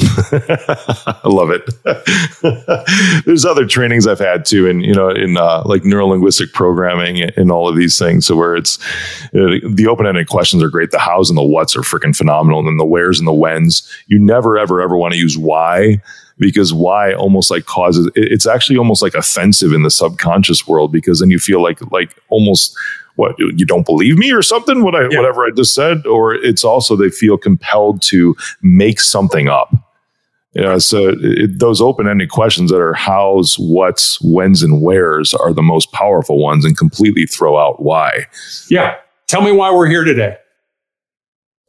[0.02, 3.24] I love it.
[3.24, 7.22] There's other trainings I've had too, and you know, in uh, like neuro linguistic programming
[7.22, 8.26] and all of these things.
[8.26, 8.78] So where it's
[9.34, 10.90] uh, the open ended questions are great.
[10.90, 13.88] The hows and the whats are freaking phenomenal, and then the wheres and the whens.
[14.06, 16.00] You never ever ever want to use why
[16.40, 21.20] because why almost like causes it's actually almost like offensive in the subconscious world because
[21.20, 22.76] then you feel like like almost
[23.16, 25.18] what you don't believe me or something what I yeah.
[25.18, 29.72] whatever I just said or it's also they feel compelled to make something up.
[30.52, 35.62] Yeah, so it, those open-ended questions that are hows, what's, whens, and wheres are the
[35.62, 38.26] most powerful ones, and completely throw out why.
[38.68, 38.96] Yeah,
[39.28, 40.36] tell me why we're here today.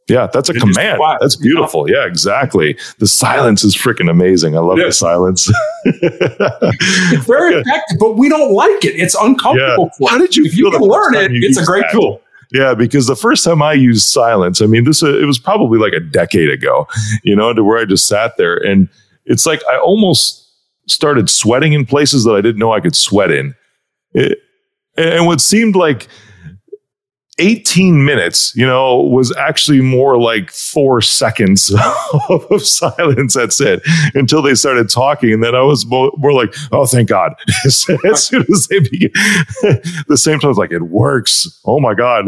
[0.08, 1.00] Yeah, that's a command.
[1.20, 1.88] That's beautiful.
[1.88, 1.98] Yeah.
[1.98, 2.06] yeah.
[2.06, 2.76] exactly.
[2.98, 4.56] The silence is freaking amazing.
[4.56, 5.50] I love the silence.
[5.84, 8.96] it's very effective, but we don't like it.
[8.96, 9.90] It's uncomfortable.
[10.00, 10.10] Yeah.
[10.10, 10.66] How did you if feel?
[10.66, 11.30] You can learn it.
[11.32, 11.92] It's a great that?
[11.92, 12.20] tool.
[12.52, 15.78] Yeah, because the first time I used silence, I mean, this uh, it was probably
[15.78, 16.86] like a decade ago,
[17.22, 18.88] you know, to where I just sat there and
[19.24, 20.46] it's like I almost
[20.86, 23.54] started sweating in places that I didn't know I could sweat in.
[24.12, 24.38] It,
[24.96, 26.08] and what seemed like
[27.38, 31.74] 18 minutes, you know, was actually more like four seconds
[32.28, 33.34] of silence.
[33.34, 33.82] That's it
[34.14, 35.32] until they started talking.
[35.32, 37.34] And then I was more, more like, oh, thank God.
[37.64, 39.10] as soon as they begin,
[40.08, 41.60] the same time, I was like, it works.
[41.64, 42.26] Oh my God.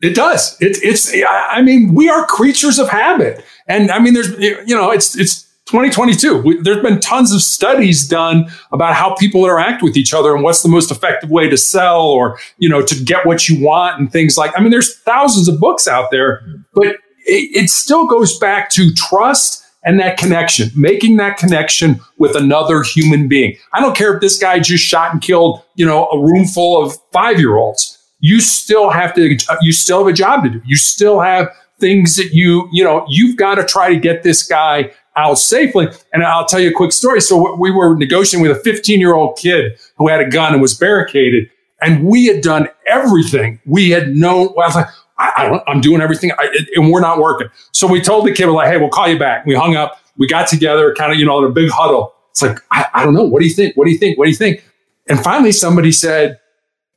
[0.00, 0.60] it does.
[0.60, 3.44] It, it's, I mean, we are creatures of habit.
[3.66, 6.38] And I mean, there's, you know, it's, it's, 2022.
[6.42, 10.42] We, there's been tons of studies done about how people interact with each other and
[10.42, 13.98] what's the most effective way to sell or, you know, to get what you want
[13.98, 16.42] and things like, I mean, there's thousands of books out there,
[16.74, 22.36] but it, it still goes back to trust and that connection, making that connection with
[22.36, 23.56] another human being.
[23.72, 26.82] I don't care if this guy just shot and killed, you know, a room full
[26.82, 27.98] of five year olds.
[28.20, 30.62] You still have to, you still have a job to do.
[30.64, 31.48] You still have
[31.78, 35.88] things that you, you know, you've got to try to get this guy out safely.
[36.12, 37.20] And I'll tell you a quick story.
[37.20, 40.62] So we were negotiating with a 15 year old kid who had a gun and
[40.62, 41.50] was barricaded.
[41.80, 43.60] And we had done everything.
[43.66, 47.18] We had known, well, I was like, I, am doing everything I, and we're not
[47.18, 47.48] working.
[47.72, 49.46] So we told the kid, we're like, hey, we'll call you back.
[49.46, 50.00] We hung up.
[50.16, 52.14] We got together kind of, you know, in a big huddle.
[52.30, 53.24] It's like, I, I don't know.
[53.24, 53.76] What do you think?
[53.76, 54.18] What do you think?
[54.18, 54.64] What do you think?
[55.08, 56.40] And finally somebody said,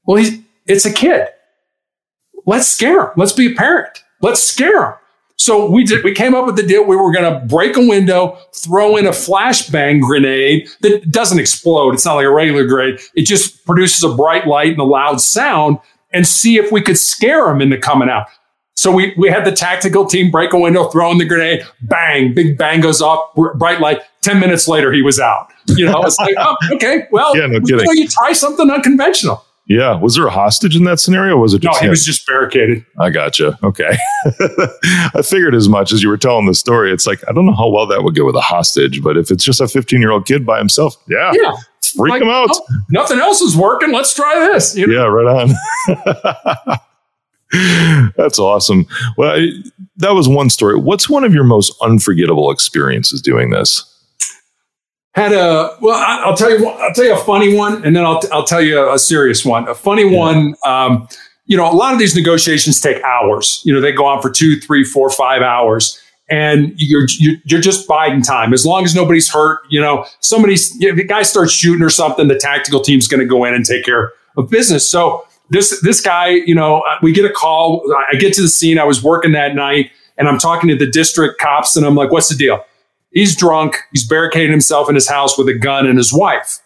[0.06, 1.28] well, he's, it's a kid.
[2.46, 3.12] Let's scare him.
[3.18, 4.04] Let's be a parent.
[4.22, 4.94] Let's scare him.
[5.38, 6.84] So we did, we came up with the deal.
[6.84, 11.94] We were going to break a window, throw in a flashbang grenade that doesn't explode.
[11.94, 13.00] It's not like a regular grenade.
[13.16, 15.78] It just produces a bright light and a loud sound
[16.12, 18.28] and see if we could scare them into coming out.
[18.76, 22.34] So we, we had the tactical team break a window, throw in the grenade, bang,
[22.34, 24.02] big bang goes off, bright light.
[24.22, 25.48] 10 minutes later, he was out.
[25.68, 29.44] You know, it's like, oh, okay, well, yeah, no you, know, you try something unconventional.
[29.68, 29.96] Yeah.
[30.00, 31.38] Was there a hostage in that scenario?
[31.38, 31.80] was it just no?
[31.80, 31.90] He him?
[31.90, 32.86] was just barricaded.
[33.00, 33.60] I gotcha.
[33.64, 33.98] Okay.
[34.26, 36.92] I figured as much as you were telling the story.
[36.92, 39.30] It's like I don't know how well that would go with a hostage, but if
[39.30, 42.50] it's just a 15 year old kid by himself, yeah, yeah, freak like, him out.
[42.52, 43.92] Oh, nothing else is working.
[43.92, 44.76] Let's try this.
[44.76, 44.94] You know?
[44.94, 45.50] Yeah, right
[46.70, 46.80] on.
[48.18, 48.86] That's awesome.
[49.18, 49.48] Well, I,
[49.98, 50.78] that was one story.
[50.78, 53.84] What's one of your most unforgettable experiences doing this?
[55.18, 56.68] Had a well, I, will tell you.
[56.68, 59.68] I'll tell you a funny one, and then I'll I'll tell you a serious one.
[59.68, 60.16] A funny yeah.
[60.16, 60.56] one.
[60.64, 61.08] Um,
[61.48, 63.64] you know, a lot of these negotiations take hours.
[63.66, 66.00] You know, they go on for two, three, four, five hours,
[66.30, 68.54] and you're you're just biding time.
[68.54, 71.90] As long as nobody's hurt, you know, somebody's you know, the guy starts shooting or
[71.90, 74.88] something, the tactical team's going to go in and take care of business.
[74.88, 77.82] So this this guy, you know, uh, we get a call.
[78.14, 78.78] I get to the scene.
[78.78, 82.12] I was working that night, and I'm talking to the district cops, and I'm like,
[82.12, 82.64] "What's the deal?"
[83.12, 83.78] He's drunk.
[83.92, 86.60] He's barricaded himself in his house with a gun and his wife.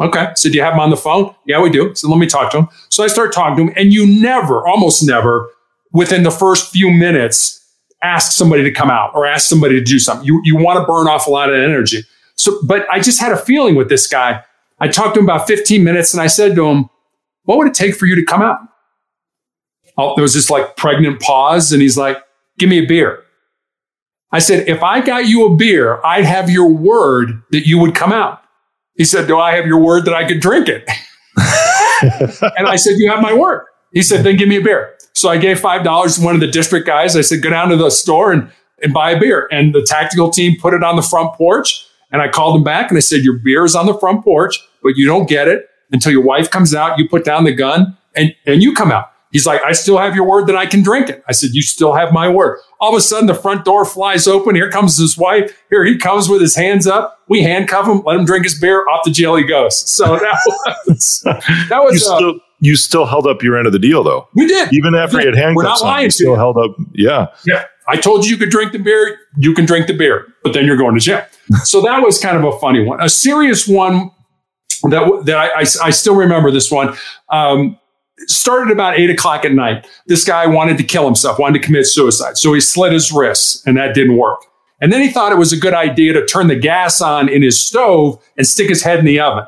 [0.00, 0.28] Okay.
[0.34, 1.34] So do you have him on the phone?
[1.46, 1.94] Yeah, we do.
[1.94, 2.68] So let me talk to him.
[2.90, 5.50] So I start talking to him, and you never, almost never,
[5.92, 7.62] within the first few minutes,
[8.02, 10.26] ask somebody to come out or ask somebody to do something.
[10.26, 12.02] You you want to burn off a lot of energy.
[12.36, 14.42] So, but I just had a feeling with this guy.
[14.78, 16.90] I talked to him about 15 minutes, and I said to him,
[17.44, 18.58] what would it take for you to come out?
[19.96, 22.18] Oh, there was this like pregnant pause, and he's like,
[22.58, 23.22] Give me a beer.
[24.36, 27.94] I said, If I got you a beer, I'd have your word that you would
[27.94, 28.42] come out.
[28.94, 30.86] He said, Do I have your word that I could drink it?
[32.58, 33.64] and I said, You have my word.
[33.94, 34.94] He said, Then give me a beer.
[35.14, 37.16] So I gave $5 to one of the district guys.
[37.16, 39.48] I said, Go down to the store and, and buy a beer.
[39.50, 41.86] And the tactical team put it on the front porch.
[42.12, 44.60] And I called them back and I said, Your beer is on the front porch,
[44.82, 47.96] but you don't get it until your wife comes out, you put down the gun
[48.14, 49.12] and, and you come out.
[49.36, 51.22] He's like, I still have your word that I can drink it.
[51.28, 52.58] I said, You still have my word.
[52.80, 54.54] All of a sudden, the front door flies open.
[54.54, 55.54] Here comes his wife.
[55.68, 57.18] Here he comes with his hands up.
[57.28, 58.88] We handcuff him, let him drink his beer.
[58.88, 59.76] Off the jail he goes.
[59.76, 60.40] So that
[60.86, 61.20] was,
[61.68, 64.26] that was, you, uh, still, you still held up your end of the deal, though.
[64.34, 64.72] We did.
[64.72, 66.36] Even after he had handcuffs We're not lying on, you still you.
[66.36, 66.74] held up.
[66.94, 67.26] Yeah.
[67.44, 67.64] Yeah.
[67.88, 69.18] I told you you could drink the beer.
[69.36, 71.26] You can drink the beer, but then you're going to jail.
[71.64, 73.02] so that was kind of a funny one.
[73.02, 74.12] A serious one
[74.84, 76.96] that that I, I, I still remember this one.
[77.30, 77.78] Um,
[78.20, 79.86] started about eight o'clock at night.
[80.06, 82.36] This guy wanted to kill himself, wanted to commit suicide.
[82.36, 84.40] So he slit his wrists, and that didn't work.
[84.80, 87.42] And then he thought it was a good idea to turn the gas on in
[87.42, 89.44] his stove and stick his head in the oven.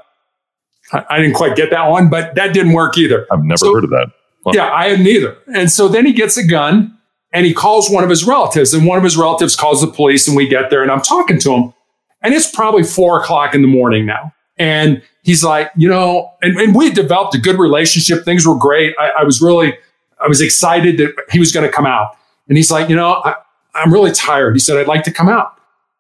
[0.92, 3.26] I, I didn't quite get that one, but that didn't work either.
[3.31, 4.11] I've never so, heard of that.
[4.54, 5.37] Yeah, I have neither.
[5.54, 6.96] And so then he gets a gun
[7.35, 10.26] and he calls one of his relatives, and one of his relatives calls the police,
[10.26, 11.74] and we get there, and I'm talking to him,
[12.22, 14.33] and it's probably four o'clock in the morning now.
[14.59, 18.25] And he's like, you know, and, and we developed a good relationship.
[18.25, 18.94] Things were great.
[18.99, 19.77] I, I was really,
[20.21, 22.16] I was excited that he was going to come out.
[22.49, 23.35] And he's like, you know, I,
[23.75, 24.55] I'm really tired.
[24.55, 25.55] He said, I'd like to come out.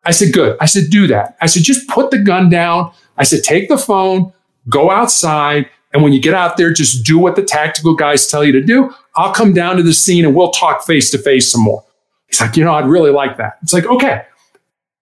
[0.04, 0.56] I said, good.
[0.60, 1.36] I said, do that.
[1.40, 2.92] I said, just put the gun down.
[3.16, 4.32] I said, take the phone,
[4.68, 5.68] go outside.
[5.92, 8.62] And when you get out there, just do what the tactical guys tell you to
[8.62, 8.94] do.
[9.16, 11.84] I'll come down to the scene and we'll talk face to face some more.
[12.28, 13.58] He's like, you know, I'd really like that.
[13.62, 14.22] It's like, okay,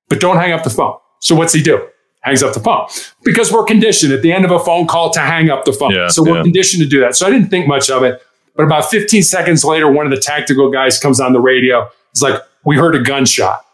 [0.08, 0.96] but don't hang up the phone.
[1.20, 1.88] So what's he do?
[2.26, 2.86] Hangs up the phone
[3.22, 5.92] because we're conditioned at the end of a phone call to hang up the phone.
[5.92, 6.42] Yeah, so we're yeah.
[6.42, 7.14] conditioned to do that.
[7.14, 8.20] So I didn't think much of it.
[8.56, 11.88] But about 15 seconds later, one of the tactical guys comes on the radio.
[12.10, 13.64] It's like, we heard a gunshot.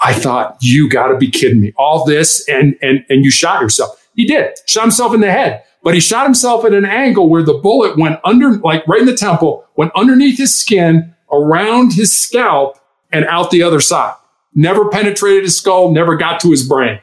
[0.00, 1.72] I thought, you got to be kidding me.
[1.76, 4.04] All this and, and, and you shot yourself.
[4.16, 7.42] He did, shot himself in the head, but he shot himself at an angle where
[7.42, 12.16] the bullet went under, like right in the temple, went underneath his skin, around his
[12.16, 12.78] scalp,
[13.12, 14.14] and out the other side.
[14.54, 17.00] Never penetrated his skull, never got to his brain.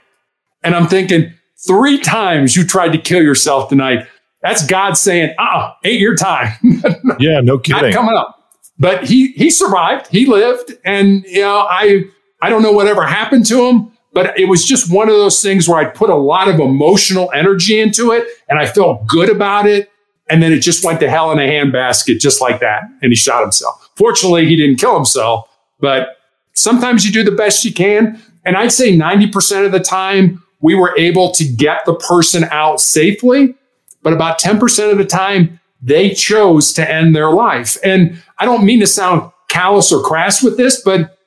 [0.63, 1.33] And I'm thinking,
[1.67, 4.07] three times you tried to kill yourself tonight.
[4.41, 6.53] That's God saying, uh uh ain't your time.
[7.19, 7.83] yeah, no kidding.
[7.83, 8.37] Not coming up.
[8.79, 12.05] But he he survived, he lived, and you know, I
[12.41, 15.67] I don't know whatever happened to him, but it was just one of those things
[15.67, 19.67] where I put a lot of emotional energy into it and I felt good about
[19.67, 19.89] it.
[20.29, 22.83] And then it just went to hell in a handbasket, just like that.
[23.01, 23.89] And he shot himself.
[23.95, 25.47] Fortunately, he didn't kill himself,
[25.79, 26.17] but
[26.53, 28.21] sometimes you do the best you can.
[28.45, 32.79] And I'd say 90% of the time, we were able to get the person out
[32.79, 33.55] safely.
[34.03, 37.77] But about 10% of the time, they chose to end their life.
[37.83, 41.17] And I don't mean to sound callous or crass with this, but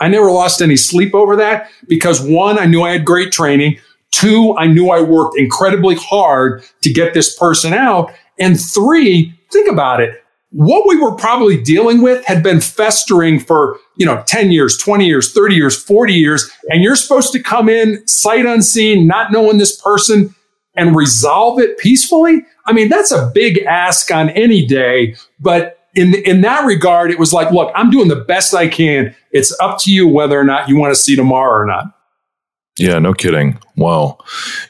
[0.00, 3.78] I never lost any sleep over that because one, I knew I had great training.
[4.10, 8.12] Two, I knew I worked incredibly hard to get this person out.
[8.38, 10.22] And three, think about it.
[10.50, 15.06] What we were probably dealing with had been festering for, you know, 10 years, 20
[15.06, 16.50] years, 30 years, 40 years.
[16.70, 20.34] And you're supposed to come in sight unseen, not knowing this person
[20.74, 22.46] and resolve it peacefully.
[22.66, 25.16] I mean, that's a big ask on any day.
[25.38, 29.14] But in, in that regard, it was like, look, I'm doing the best I can.
[29.32, 31.86] It's up to you whether or not you want to see tomorrow or not.
[32.78, 33.58] Yeah, no kidding.
[33.76, 34.18] Wow.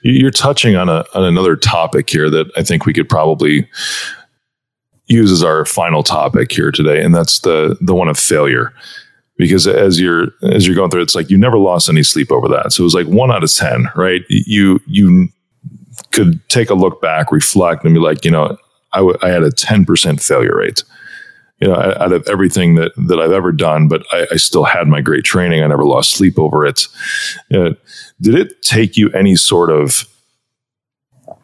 [0.02, 3.68] You're touching on, a, on another topic here that I think we could probably
[5.08, 8.72] use as our final topic here today, and that's the the one of failure.
[9.36, 12.48] Because as you're as you're going through, it's like you never lost any sleep over
[12.48, 12.72] that.
[12.72, 14.22] So it was like one out of ten, right?
[14.28, 15.28] You you
[16.10, 18.56] could take a look back, reflect, and be like, you know,
[18.92, 20.82] I, w- I had a ten percent failure rate.
[21.60, 24.86] You know, out of everything that that I've ever done, but I, I still had
[24.86, 25.62] my great training.
[25.62, 26.86] I never lost sleep over it.
[27.52, 27.70] Uh,
[28.20, 30.04] did it take you any sort of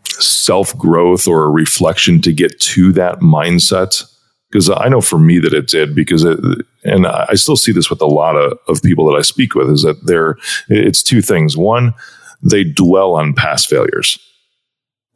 [0.09, 4.05] self growth or a reflection to get to that mindset?
[4.50, 6.38] Because I know for me that it did, because it,
[6.84, 9.68] and I still see this with a lot of, of people that I speak with,
[9.68, 10.36] is that they're,
[10.68, 11.57] it's two things.
[11.57, 11.92] One,
[12.40, 14.16] they dwell on past failures,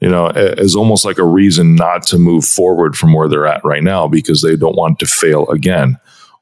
[0.01, 3.65] you know, as almost like a reason not to move forward from where they're at
[3.65, 5.99] right now because they don't want to fail again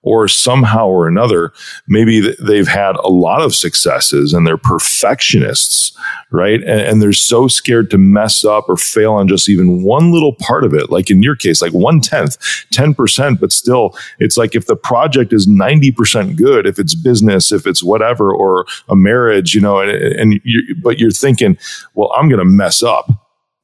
[0.06, 1.52] or somehow or another,
[1.88, 5.98] maybe they've had a lot of successes and they're perfectionists,
[6.30, 6.60] right?
[6.60, 10.32] And, and, they're so scared to mess up or fail on just even one little
[10.32, 10.90] part of it.
[10.90, 12.38] Like in your case, like one tenth,
[12.72, 17.66] 10%, but still, it's like if the project is 90% good, if it's business, if
[17.66, 21.58] it's whatever, or a marriage, you know, and, and you, but you're thinking,
[21.94, 23.10] well, I'm going to mess up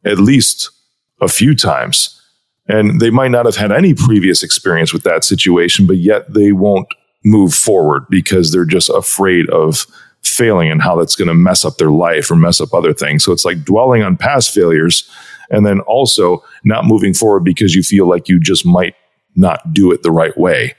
[0.04, 0.70] at least
[1.20, 2.11] a few times
[2.68, 6.52] and they might not have had any previous experience with that situation, but yet they
[6.52, 6.88] won't
[7.24, 9.86] move forward because they're just afraid of
[10.22, 13.24] failing and how that's going to mess up their life or mess up other things.
[13.24, 15.08] So it's like dwelling on past failures
[15.50, 18.94] and then also not moving forward because you feel like you just might
[19.34, 20.74] not do it the right way.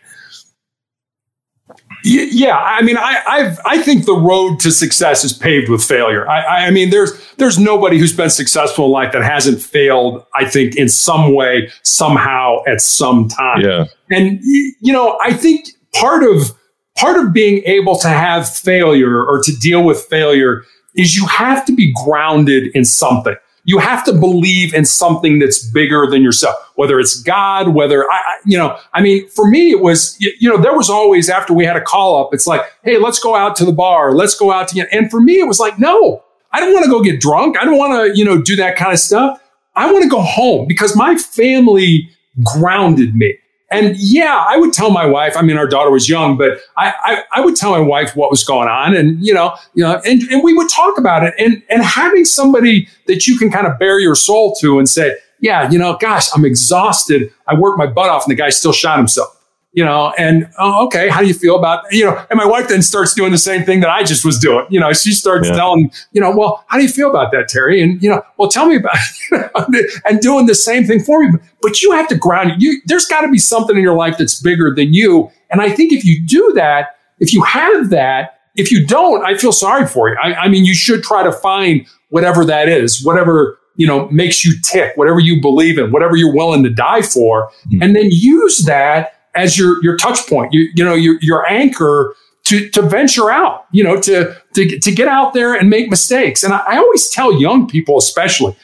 [2.04, 6.28] Yeah, I mean, I I've, i think the road to success is paved with failure.
[6.30, 10.26] I, I mean, there's there's nobody who's been successful in life that hasn't failed.
[10.36, 13.62] I think in some way, somehow, at some time.
[13.62, 16.52] Yeah, and you know, I think part of
[16.98, 20.64] part of being able to have failure or to deal with failure
[20.96, 23.36] is you have to be grounded in something
[23.66, 28.20] you have to believe in something that's bigger than yourself, whether it's God, whether I,
[28.46, 31.66] you know, I mean, for me, it was, you know, there was always after we
[31.66, 34.52] had a call up, it's like, hey, let's go out to the bar, let's go
[34.52, 37.20] out to, and for me, it was like, no, I don't want to go get
[37.20, 37.58] drunk.
[37.58, 39.40] I don't want to, you know, do that kind of stuff.
[39.76, 42.10] I want to go home because my family
[42.44, 43.38] grounded me.
[43.74, 46.94] And yeah, I would tell my wife, I mean, our daughter was young, but I,
[47.04, 50.02] I, I, would tell my wife what was going on and, you know, you know,
[50.06, 53.68] and, and we would talk about it and, and having somebody that you can kind
[53.68, 57.34] of bare your soul to and say, yeah, you know, gosh, I'm exhausted.
[57.48, 59.43] I worked my butt off and the guy still shot himself
[59.74, 62.68] you know, and oh, okay, how do you feel about, you know, and my wife
[62.68, 64.68] then starts doing the same thing that I just was doing.
[64.70, 65.56] You know, she starts yeah.
[65.56, 67.82] telling, you know, well, how do you feel about that, Terry?
[67.82, 68.96] And, you know, well, tell me about
[69.32, 71.40] it, and doing the same thing for me.
[71.64, 72.82] But you have to ground you.
[72.86, 75.32] There's got to be something in your life that's bigger than you.
[75.50, 79.36] And I think if you do that, if you have that, if you don't, I
[79.36, 80.16] feel sorry for you.
[80.22, 84.46] I, I mean, you should try to find whatever that is, whatever you know makes
[84.46, 87.82] you tick whatever you believe in whatever you're willing to die for mm-hmm.
[87.82, 92.16] and then use that as your your touch point, you, you know, your your anchor
[92.46, 96.44] to to venture out, you know, to to to get out there and make mistakes.
[96.44, 98.56] And I, I always tell young people, especially,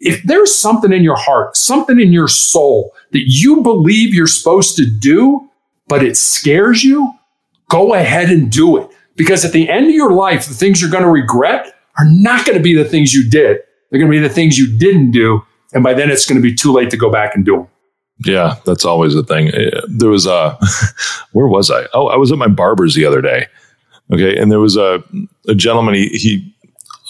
[0.00, 4.76] if there's something in your heart, something in your soul that you believe you're supposed
[4.76, 5.48] to do,
[5.86, 7.12] but it scares you,
[7.68, 8.88] go ahead and do it.
[9.14, 12.46] Because at the end of your life, the things you're going to regret are not
[12.46, 13.58] going to be the things you did.
[13.90, 15.42] They're going to be the things you didn't do.
[15.74, 17.68] And by then it's going to be too late to go back and do them.
[18.24, 19.48] Yeah, that's always the thing.
[19.48, 20.58] Eh, there was a,
[21.32, 21.86] where was I?
[21.94, 23.46] Oh, I was at my barber's the other day.
[24.12, 24.36] Okay.
[24.36, 25.02] And there was a,
[25.48, 26.54] a gentleman, he, he,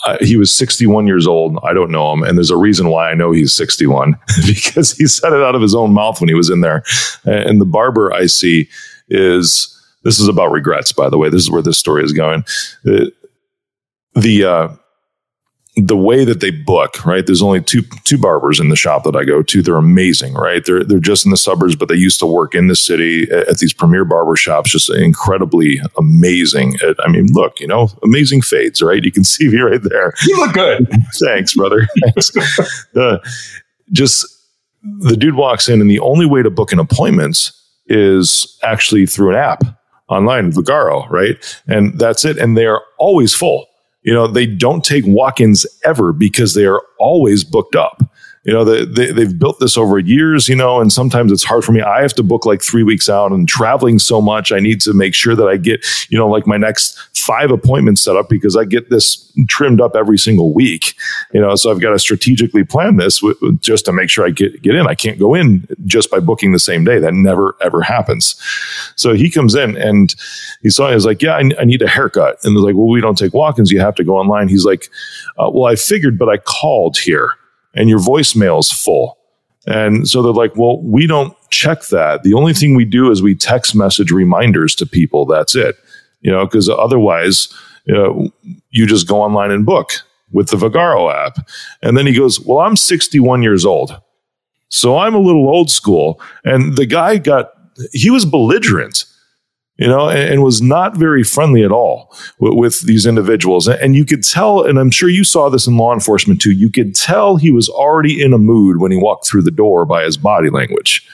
[0.07, 1.59] uh, he was 61 years old.
[1.63, 2.23] I don't know him.
[2.23, 5.63] And there's a reason why I know he's 61 because he said it out of
[5.63, 6.85] his own mouth when he was in there.
[7.25, 8.69] And the barber I see
[9.09, 9.69] is,
[10.05, 11.29] this is about regrets, by the way.
[11.29, 12.45] This is where this story is going.
[12.83, 13.13] The,
[14.15, 14.69] the, uh,
[15.77, 17.25] the way that they book, right?
[17.25, 19.63] There's only two two barbers in the shop that I go to.
[19.63, 20.65] They're amazing, right?
[20.65, 23.49] They're they're just in the suburbs, but they used to work in the city at,
[23.49, 24.71] at these premier barber shops.
[24.71, 26.77] Just incredibly amazing.
[26.87, 29.03] At, I mean, look, you know, amazing fades, right?
[29.03, 30.13] You can see me right there.
[30.27, 30.89] You look good.
[31.19, 31.89] Thanks, brother.
[32.03, 32.37] Thanks.
[32.97, 33.19] uh,
[33.93, 34.27] just
[34.99, 37.51] the dude walks in, and the only way to book an appointment
[37.87, 39.63] is actually through an app
[40.09, 41.61] online, Vagaro, right?
[41.67, 42.37] And that's it.
[42.37, 43.67] And they are always full
[44.03, 48.03] you know, they don't take walk ins ever because they are always booked up.
[48.45, 51.65] You know they, they, they've built this over years you know and sometimes it's hard
[51.65, 51.81] for me.
[51.81, 54.93] I have to book like three weeks out and traveling so much i need to
[54.93, 58.57] make sure that i get you know like my next five appointments set up because
[58.57, 60.95] i get this trimmed up every single week.
[61.33, 64.31] You know so i've got to strategically plan this w- just to make sure i
[64.31, 64.87] get get in.
[64.87, 66.99] I can't go in just by booking the same day.
[66.99, 68.37] That never ever happens.
[68.97, 70.15] So he comes in and
[70.63, 72.39] he saw he's like yeah I, I need a haircut.
[72.45, 73.71] And they're like well we don't take walk-ins.
[73.71, 74.49] You have to go online.
[74.49, 74.91] He's like
[75.39, 77.33] uh, well i figured but i called here
[77.75, 79.19] and your voicemail's full.
[79.67, 82.23] And so they're like, well, we don't check that.
[82.25, 85.25] The only thing we do is we text message reminders to people.
[85.25, 85.77] That's it.
[86.21, 87.53] You know, because otherwise,
[87.85, 88.31] you, know,
[88.71, 89.93] you just go online and book
[90.33, 91.49] with the Vagaro app.
[91.83, 94.01] And then he goes, well, I'm 61 years old.
[94.69, 96.21] So I'm a little old school.
[96.45, 97.53] And the guy got,
[97.93, 99.05] he was belligerent
[99.83, 103.67] you know, and, and, was not very friendly at all with, with these individuals.
[103.67, 106.53] And, and, you could tell, and I'm sure you saw this in law enforcement too,
[106.53, 109.85] you could tell he was already in a mood when he walked through the door
[109.85, 111.05] by his body language,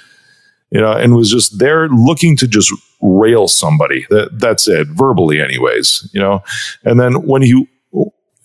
[0.71, 4.07] you know, and was just there looking to just rail somebody.
[4.11, 6.43] That, that's it, verbally, anyways, you know.
[6.85, 7.67] And then when he,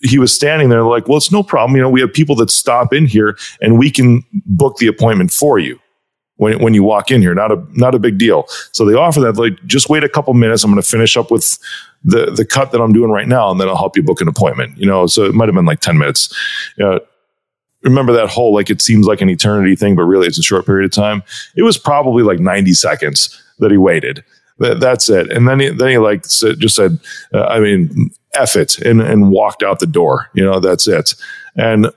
[0.00, 1.76] he was standing there like, well, it's no problem.
[1.76, 5.32] You know, we have people that stop in here and we can book the appointment
[5.32, 5.78] for you
[6.36, 7.34] when, when you walk in here.
[7.34, 8.46] Not a not a big deal.
[8.72, 10.64] So they offer that like just wait a couple minutes.
[10.64, 11.58] I'm going to finish up with
[12.04, 14.28] the the cut that I'm doing right now, and then I'll help you book an
[14.28, 14.76] appointment.
[14.78, 16.34] You know, so it might have been like ten minutes.
[16.78, 17.00] Know,
[17.84, 20.66] remember that whole like it seems like an eternity thing, but really it's a short
[20.66, 21.22] period of time.
[21.54, 24.24] It was probably like 90 seconds that he waited.
[24.58, 25.30] That, that's it.
[25.30, 26.98] And then he, then he like just said,
[27.32, 30.30] uh, I mean, F it and, and walked out the door.
[30.34, 31.14] You know, that's it.
[31.56, 31.90] And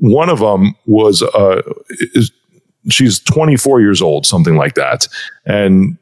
[0.00, 1.62] one of them was, uh,
[2.88, 5.08] she's 24 years old, something like that.
[5.44, 5.98] And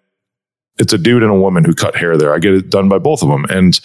[0.78, 2.34] it's a dude and a woman who cut hair there.
[2.34, 3.44] I get it done by both of them.
[3.48, 3.78] And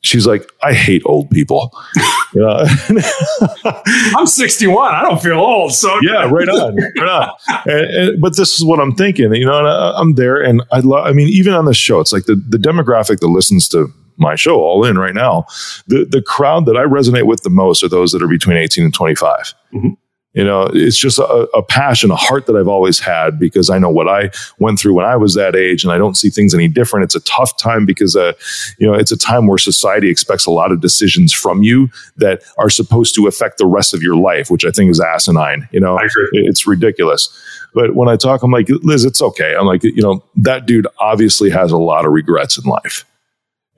[0.00, 1.72] she's like, I hate old people.
[2.34, 2.62] You know?
[4.14, 4.94] I'm 61.
[4.94, 5.72] I don't feel old.
[5.72, 7.30] So yeah, right on, right on.
[7.64, 9.34] And, and, but this is what I'm thinking.
[9.34, 11.06] You know, I, am there, and I love.
[11.06, 14.34] I mean, even on the show, it's like the the demographic that listens to my
[14.34, 15.46] show all in right now.
[15.86, 18.84] The the crowd that I resonate with the most are those that are between 18
[18.84, 19.54] and 25.
[19.72, 19.88] Mm-hmm.
[20.34, 23.78] You know, it's just a, a, passion, a heart that I've always had because I
[23.78, 26.54] know what I went through when I was that age, and I don't see things
[26.54, 27.04] any different.
[27.04, 28.34] It's a tough time because, uh,
[28.78, 32.42] you know, it's a time where society expects a lot of decisions from you that
[32.58, 35.66] are supposed to affect the rest of your life, which I think is asinine.
[35.72, 35.98] You know,
[36.32, 37.28] it's ridiculous.
[37.74, 39.54] But when I talk, I'm like, Liz, it's okay.
[39.58, 43.04] I'm like, you know, that dude obviously has a lot of regrets in life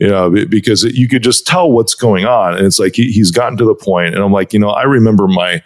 [0.00, 2.56] you know, because you could just tell what's going on.
[2.56, 4.84] And it's like he, he's gotten to the point, and I'm like, you know, I
[4.84, 5.62] remember my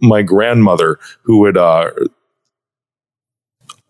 [0.00, 1.90] my grandmother who would uh,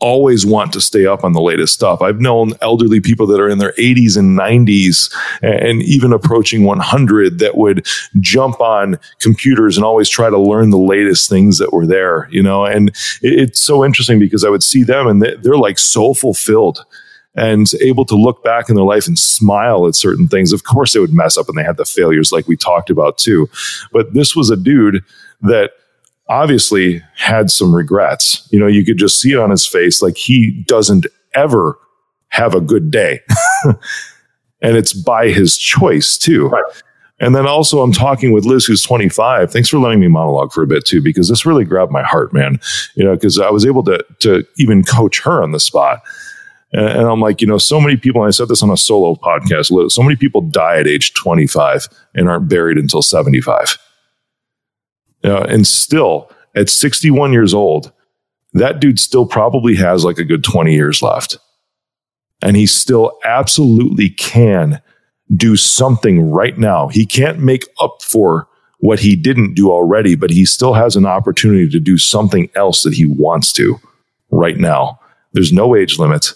[0.01, 2.03] always want to stay up on the latest stuff.
[2.03, 7.39] I've known elderly people that are in their 80s and 90s and even approaching 100
[7.39, 7.87] that would
[8.21, 12.43] jump on computers and always try to learn the latest things that were there, you
[12.43, 12.67] know.
[12.67, 16.85] And it's so interesting because I would see them and they're like so fulfilled
[17.37, 20.53] and able to look back in their life and smile at certain things.
[20.53, 23.17] Of course, they would mess up and they had the failures like we talked about
[23.17, 23.49] too.
[23.91, 25.03] But this was a dude
[25.41, 25.71] that
[26.29, 28.49] obviously had some regrets.
[28.51, 31.79] You know, you could just see it on his face like he doesn't ever
[32.29, 33.21] have a good day.
[33.65, 36.49] and it's by his choice too.
[36.49, 36.83] Right.
[37.21, 39.53] And then also, I'm talking with Liz, who's 25.
[39.53, 42.33] Thanks for letting me monologue for a bit too, because this really grabbed my heart,
[42.33, 42.59] man.
[42.97, 46.03] You know, because I was able to to even coach her on the spot.
[46.73, 48.23] And, and I'm like, you know, so many people.
[48.23, 49.93] And I said this on a solo podcast.
[49.93, 53.79] So many people die at age 25 and aren't buried until 75.
[55.25, 57.93] Uh, and still, at 61 years old,
[58.53, 61.39] that dude still probably has like a good 20 years left.
[62.43, 64.81] And he still absolutely can
[65.35, 66.89] do something right now.
[66.89, 68.49] He can't make up for
[68.79, 72.83] what he didn't do already, but he still has an opportunity to do something else
[72.83, 73.81] that he wants to
[74.31, 75.01] right now.
[75.33, 76.33] There's no age limit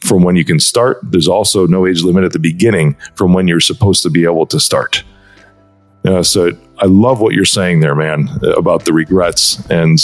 [0.00, 0.98] from when you can start.
[1.02, 4.46] There's also no age limit at the beginning from when you're supposed to be able
[4.46, 5.04] to start.
[6.04, 10.00] Uh, so I love what you're saying there, man, about the regrets and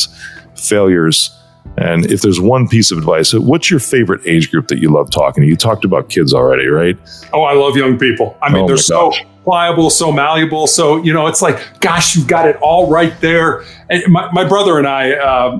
[0.55, 1.33] failures.
[1.79, 5.11] And if there's one piece of advice, what's your favorite age group that you love
[5.11, 5.49] talking to?
[5.49, 6.97] You talked about kids already, right?
[7.33, 8.37] Oh, I love young people.
[8.41, 9.13] I mean, oh they're so
[9.45, 10.67] pliable, so malleable.
[10.67, 13.65] So, you know, it's like, gosh, you've got it all right there.
[13.91, 15.59] And my, my brother and I, uh,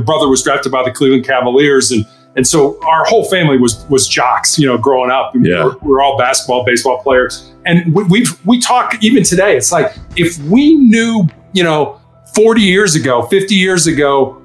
[0.00, 2.06] brother was drafted by the Cleveland Cavaliers and
[2.36, 5.32] and so our whole family was was jocks, you know, growing up.
[5.34, 5.64] Yeah.
[5.64, 7.52] We're, we're all basketball, baseball players.
[7.64, 9.56] And we, we've, we talk even today.
[9.56, 12.00] It's like if we knew, you know,
[12.34, 14.42] 40 years ago, 50 years ago,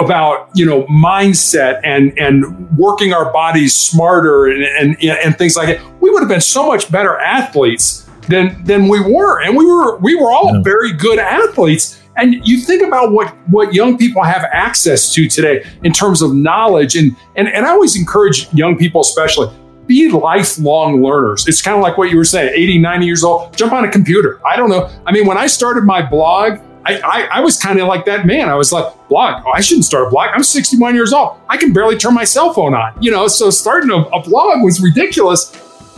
[0.00, 5.76] about you know mindset and and working our bodies smarter and, and and things like
[5.76, 9.42] that, we would have been so much better athletes than than we were.
[9.42, 10.62] And we were we were all yeah.
[10.62, 15.64] very good athletes And you think about what what young people have access to today
[15.84, 19.54] in terms of knowledge, and and and I always encourage young people, especially.
[19.86, 21.48] Be lifelong learners.
[21.48, 23.90] It's kind of like what you were saying 80, 90 years old, jump on a
[23.90, 24.40] computer.
[24.46, 24.88] I don't know.
[25.04, 28.24] I mean, when I started my blog, I, I, I, was kind of like that
[28.24, 28.48] man.
[28.48, 30.30] I was like, blog, oh, I shouldn't start a blog.
[30.32, 31.40] I'm 61 years old.
[31.48, 34.62] I can barely turn my cell phone on, you know, so starting a, a blog
[34.62, 35.52] was ridiculous.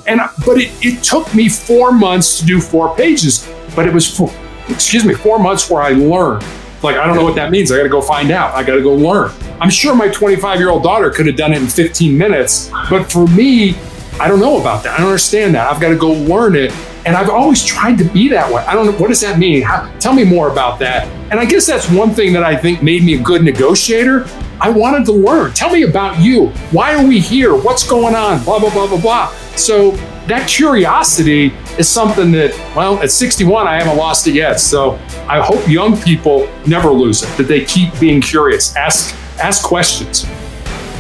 [0.07, 3.47] And, but it, it took me four months to do four pages,
[3.77, 4.33] but it was, four,
[4.69, 6.45] excuse me, four months where I learned.
[6.83, 7.71] Like, I don't know what that means.
[7.71, 8.55] I got to go find out.
[8.55, 9.33] I got to go learn.
[9.61, 13.11] I'm sure my 25 year old daughter could have done it in 15 minutes, but
[13.11, 13.77] for me,
[14.21, 14.95] I don't know about that.
[14.95, 15.73] I don't understand that.
[15.73, 16.73] I've got to go learn it
[17.05, 18.63] and I've always tried to be that way.
[18.63, 18.93] I don't know.
[18.93, 19.63] What does that mean?
[19.63, 21.07] How, tell me more about that.
[21.33, 24.27] And I guess that's one thing that I think made me a good negotiator.
[24.61, 25.53] I wanted to learn.
[25.53, 26.49] Tell me about you.
[26.71, 27.57] Why are we here?
[27.57, 28.45] What's going on?
[28.45, 29.35] Blah, blah, blah, blah, blah.
[29.57, 29.93] So
[30.27, 34.61] that curiosity is something that, well, at 61, I haven't lost it yet.
[34.61, 34.93] So
[35.29, 40.27] I hope young people never lose it, that they keep being curious, ask, ask questions.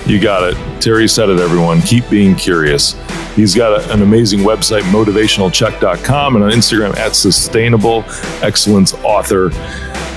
[0.06, 0.82] You got it.
[0.82, 1.80] Terry said it, everyone.
[1.82, 2.94] Keep being curious.
[3.36, 8.04] He's got a, an amazing website, motivationalcheck.com, and on Instagram at sustainable
[8.42, 9.50] excellence author.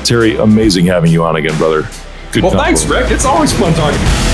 [0.03, 1.87] Terry, amazing having you on again, brother.
[2.31, 3.11] Good well, thanks, Rick.
[3.11, 4.24] It's always fun talking